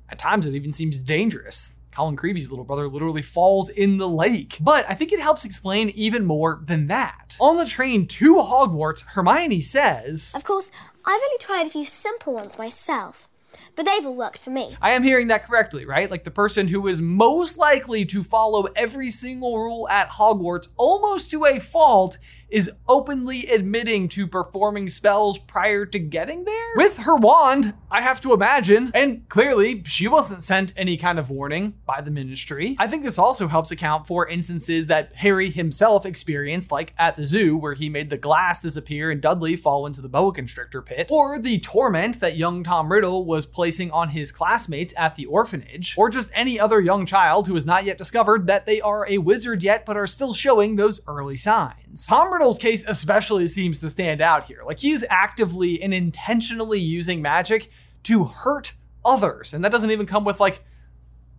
At 0.09 0.19
times, 0.19 0.47
it 0.47 0.55
even 0.55 0.73
seems 0.73 1.03
dangerous. 1.03 1.77
Colin 1.91 2.17
Creevey's 2.17 2.51
little 2.51 2.65
brother 2.65 2.89
literally 2.89 3.23
falls 3.23 3.69
in 3.69 3.99
the 3.99 4.09
lake. 4.09 4.57
But 4.61 4.87
I 4.89 4.95
think 4.95 5.13
it 5.13 5.21
helps 5.21 5.45
explain 5.45 5.91
even 5.91 6.25
more 6.25 6.61
than 6.65 6.87
that. 6.87 7.37
On 7.39 7.57
the 7.57 7.67
train 7.67 8.07
to 8.07 8.37
Hogwarts, 8.37 9.05
Hermione 9.05 9.61
says, 9.61 10.33
Of 10.35 10.45
course, 10.45 10.71
I've 11.05 11.21
only 11.23 11.39
tried 11.39 11.67
a 11.67 11.71
few 11.71 11.85
simple 11.85 12.35
ones 12.35 12.59
myself, 12.59 13.29
but 13.75 13.87
they've 13.87 14.05
worked 14.05 14.39
for 14.39 14.51
me. 14.51 14.77
I 14.81 14.93
am 14.93 15.03
hearing 15.03 15.29
that 15.29 15.45
correctly, 15.45 15.87
right? 15.87 16.11
Like 16.11 16.25
the 16.25 16.31
person 16.31 16.69
who 16.69 16.87
is 16.89 17.01
most 17.01 17.59
likely 17.59 18.05
to 18.07 18.23
follow 18.23 18.69
every 18.77 19.11
single 19.11 19.59
rule 19.59 19.89
at 19.89 20.11
Hogwarts 20.11 20.69
almost 20.77 21.31
to 21.31 21.47
a 21.47 21.59
fault 21.59 22.19
is 22.53 22.71
openly 22.87 23.47
admitting 23.47 24.09
to 24.09 24.27
performing 24.27 24.89
spells 24.89 25.39
prior 25.39 25.87
to 25.87 25.99
getting 25.99 26.45
there? 26.45 26.73
With 26.77 26.99
her 26.99 27.17
wand, 27.17 27.75
I 27.91 28.03
have 28.03 28.21
to 28.21 28.35
imagine. 28.35 28.91
And 28.95 29.27
clearly, 29.29 29.83
she 29.87 30.07
wasn't 30.07 30.45
sent 30.45 30.73
any 30.77 30.97
kind 30.99 31.19
of 31.19 31.31
warning 31.31 31.75
by 31.87 32.03
the 32.03 32.11
ministry. 32.11 32.77
I 32.79 32.87
think 32.87 33.03
this 33.03 33.19
also 33.19 33.49
helps 33.49 33.71
account 33.71 34.07
for 34.07 34.29
instances 34.29 34.87
that 34.89 35.15
Harry 35.17 35.51
himself 35.51 36.05
experienced, 36.05 36.71
like 36.71 36.93
at 36.99 37.17
the 37.17 37.27
zoo, 37.27 37.57
where 37.57 37.75
he 37.75 37.89
made 37.89 38.11
the 38.11 38.19
glass 38.19 38.61
disappear 38.61 39.11
and 39.11 39.23
Dudley 39.23 39.57
fall 39.57 39.87
into 39.87 40.03
the 40.03 40.09
boa 40.09 40.33
constrictor 40.33 40.83
pit, 40.83 41.09
or 41.11 41.39
the 41.39 41.59
torment 41.61 42.21
that 42.21 42.37
young 42.37 42.63
Tom 42.63 42.93
Riddle 42.93 43.25
was 43.25 43.47
placing 43.47 43.91
on 43.91 44.11
his 44.11 44.31
classmates 44.31 44.93
at 44.99 45.15
the 45.15 45.27
orphanage, 45.27 45.95
or 45.97 46.11
just 46.11 46.31
any 46.35 46.61
other 46.61 46.81
young 46.81 47.07
child 47.07 47.47
who 47.47 47.55
has 47.55 47.65
not 47.65 47.85
yet 47.85 47.97
discovered 47.97 48.47
that 48.47 48.67
they 48.67 48.81
are 48.81 49.09
a 49.09 49.19
wizard 49.19 49.63
yet 49.63 49.87
but 49.87 49.97
are 49.97 50.07
still 50.07 50.35
showing 50.35 50.77
those 50.77 51.01
early 51.07 51.37
signs. 51.37 51.82
Tom 52.07 52.33
Riddle's 52.33 52.59
case 52.59 52.85
especially 52.87 53.47
seems 53.49 53.81
to 53.81 53.89
stand 53.89 54.21
out 54.21 54.47
here. 54.47 54.63
Like 54.65 54.81
he's 54.81 55.05
actively 55.11 55.83
and 55.83 55.93
intentionally 55.93 56.81
using 56.81 57.23
magic 57.23 57.71
to 58.05 58.25
hurt 58.25 58.73
others, 59.05 59.53
and 59.53 59.65
that 59.65 59.73
doesn't 59.73 59.91
even 59.91 60.07
come 60.07 60.25
with 60.25 60.41
like 60.41 60.65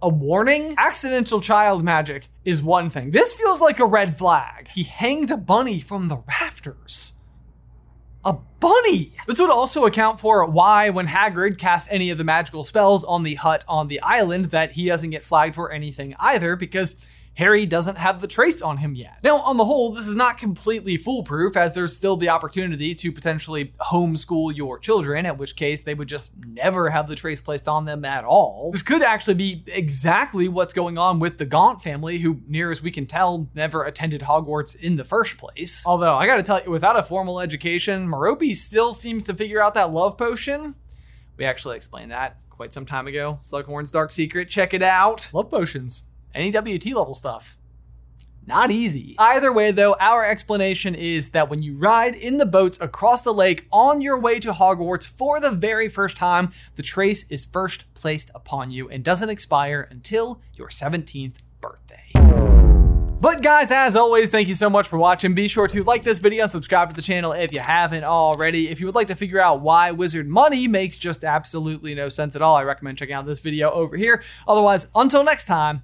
a 0.03 0.09
warning? 0.09 0.75
Accidental 0.77 1.39
child 1.39 1.81
magic 1.81 2.27
is 2.43 2.61
one 2.61 2.89
thing. 2.89 3.11
This 3.11 3.33
feels 3.33 3.61
like 3.61 3.79
a 3.79 3.85
red 3.85 4.17
flag. 4.17 4.67
He 4.67 4.83
hanged 4.83 5.31
a 5.31 5.37
bunny 5.37 5.79
from 5.79 6.09
the 6.09 6.17
rafters. 6.27 7.13
A 8.25 8.33
bunny! 8.33 9.13
This 9.27 9.39
would 9.39 9.49
also 9.49 9.85
account 9.85 10.19
for 10.19 10.45
why, 10.45 10.89
when 10.89 11.07
Hagrid 11.07 11.57
casts 11.57 11.87
any 11.91 12.09
of 12.09 12.17
the 12.17 12.23
magical 12.23 12.63
spells 12.65 13.03
on 13.05 13.23
the 13.23 13.35
hut 13.35 13.63
on 13.67 13.87
the 13.87 14.01
island, 14.01 14.45
that 14.47 14.73
he 14.73 14.87
doesn't 14.87 15.09
get 15.09 15.25
flagged 15.25 15.55
for 15.55 15.71
anything 15.71 16.15
either, 16.19 16.55
because 16.57 16.97
Harry 17.35 17.65
doesn't 17.65 17.97
have 17.97 18.21
the 18.21 18.27
trace 18.27 18.61
on 18.61 18.77
him 18.77 18.93
yet. 18.93 19.17
Now, 19.23 19.37
on 19.37 19.57
the 19.57 19.65
whole, 19.65 19.91
this 19.91 20.07
is 20.07 20.15
not 20.15 20.37
completely 20.37 20.97
foolproof, 20.97 21.57
as 21.57 21.73
there's 21.73 21.95
still 21.95 22.15
the 22.15 22.29
opportunity 22.29 22.93
to 22.93 23.11
potentially 23.11 23.73
homeschool 23.81 24.55
your 24.55 24.77
children, 24.77 25.25
at 25.25 25.37
which 25.37 25.55
case 25.55 25.81
they 25.81 25.95
would 25.95 26.07
just 26.07 26.31
never 26.45 26.91
have 26.91 27.07
the 27.07 27.15
trace 27.15 27.41
placed 27.41 27.67
on 27.67 27.85
them 27.85 28.05
at 28.05 28.23
all. 28.23 28.71
This 28.71 28.83
could 28.83 29.01
actually 29.01 29.33
be 29.33 29.63
exactly 29.67 30.47
what's 30.47 30.73
going 30.73 30.97
on 30.97 31.19
with 31.19 31.39
the 31.39 31.45
Gaunt 31.45 31.81
family, 31.81 32.19
who, 32.19 32.41
near 32.47 32.69
as 32.69 32.83
we 32.83 32.91
can 32.91 33.07
tell, 33.07 33.49
never 33.55 33.83
attended 33.83 34.21
Hogwarts 34.21 34.79
in 34.79 34.97
the 34.97 35.03
first 35.03 35.37
place. 35.37 35.83
Although, 35.87 36.15
I 36.15 36.27
gotta 36.27 36.43
tell 36.43 36.61
you, 36.63 36.69
without 36.69 36.99
a 36.99 37.03
formal 37.03 37.39
education, 37.39 38.07
Merope 38.07 38.55
still 38.55 38.93
seems 38.93 39.23
to 39.23 39.33
figure 39.33 39.61
out 39.61 39.73
that 39.73 39.91
love 39.91 40.17
potion. 40.17 40.75
We 41.37 41.45
actually 41.45 41.77
explained 41.77 42.11
that 42.11 42.37
quite 42.51 42.75
some 42.75 42.85
time 42.85 43.07
ago. 43.07 43.39
Slughorn's 43.41 43.89
Dark 43.89 44.11
Secret, 44.11 44.49
check 44.49 44.75
it 44.75 44.83
out. 44.83 45.29
Love 45.33 45.49
potions 45.49 46.03
NEWT 46.35 46.93
level 46.93 47.13
stuff. 47.13 47.57
Not 48.45 48.71
easy. 48.71 49.15
Either 49.17 49.53
way, 49.53 49.71
though, 49.71 49.95
our 50.01 50.25
explanation 50.25 50.95
is 50.95 51.29
that 51.29 51.49
when 51.49 51.63
you 51.63 51.77
ride 51.77 52.13
in 52.13 52.37
the 52.37 52.45
boats 52.45 52.79
across 52.81 53.21
the 53.21 53.33
lake 53.33 53.65
on 53.71 54.01
your 54.01 54.19
way 54.19 54.39
to 54.41 54.51
Hogwarts 54.51 55.07
for 55.07 55.39
the 55.39 55.51
very 55.51 55.87
first 55.87 56.17
time, 56.17 56.51
the 56.75 56.83
trace 56.83 57.25
is 57.29 57.45
first 57.45 57.85
placed 57.93 58.31
upon 58.35 58.69
you 58.69 58.89
and 58.89 59.01
doesn't 59.01 59.29
expire 59.29 59.87
until 59.89 60.41
your 60.55 60.67
17th 60.67 61.37
birthday. 61.61 62.11
But 63.21 63.41
guys, 63.41 63.71
as 63.71 63.95
always, 63.95 64.29
thank 64.29 64.49
you 64.49 64.53
so 64.53 64.69
much 64.69 64.89
for 64.89 64.97
watching. 64.97 65.33
Be 65.33 65.47
sure 65.47 65.69
to 65.69 65.83
like 65.85 66.03
this 66.03 66.19
video 66.19 66.43
and 66.43 66.51
subscribe 66.51 66.89
to 66.89 66.95
the 66.95 67.01
channel 67.01 67.31
if 67.31 67.53
you 67.53 67.61
haven't 67.61 68.03
already. 68.03 68.67
If 68.67 68.81
you 68.81 68.85
would 68.85 68.95
like 68.95 69.07
to 69.07 69.15
figure 69.15 69.39
out 69.39 69.61
why 69.61 69.91
wizard 69.91 70.27
money 70.27 70.67
makes 70.67 70.97
just 70.97 71.23
absolutely 71.23 71.95
no 71.95 72.09
sense 72.09 72.35
at 72.35 72.41
all, 72.41 72.57
I 72.57 72.63
recommend 72.63 72.97
checking 72.97 73.15
out 73.15 73.25
this 73.25 73.39
video 73.39 73.71
over 73.71 73.95
here. 73.95 74.21
Otherwise, 74.45 74.87
until 74.93 75.23
next 75.23 75.45
time, 75.45 75.83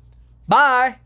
Bye. 0.49 0.97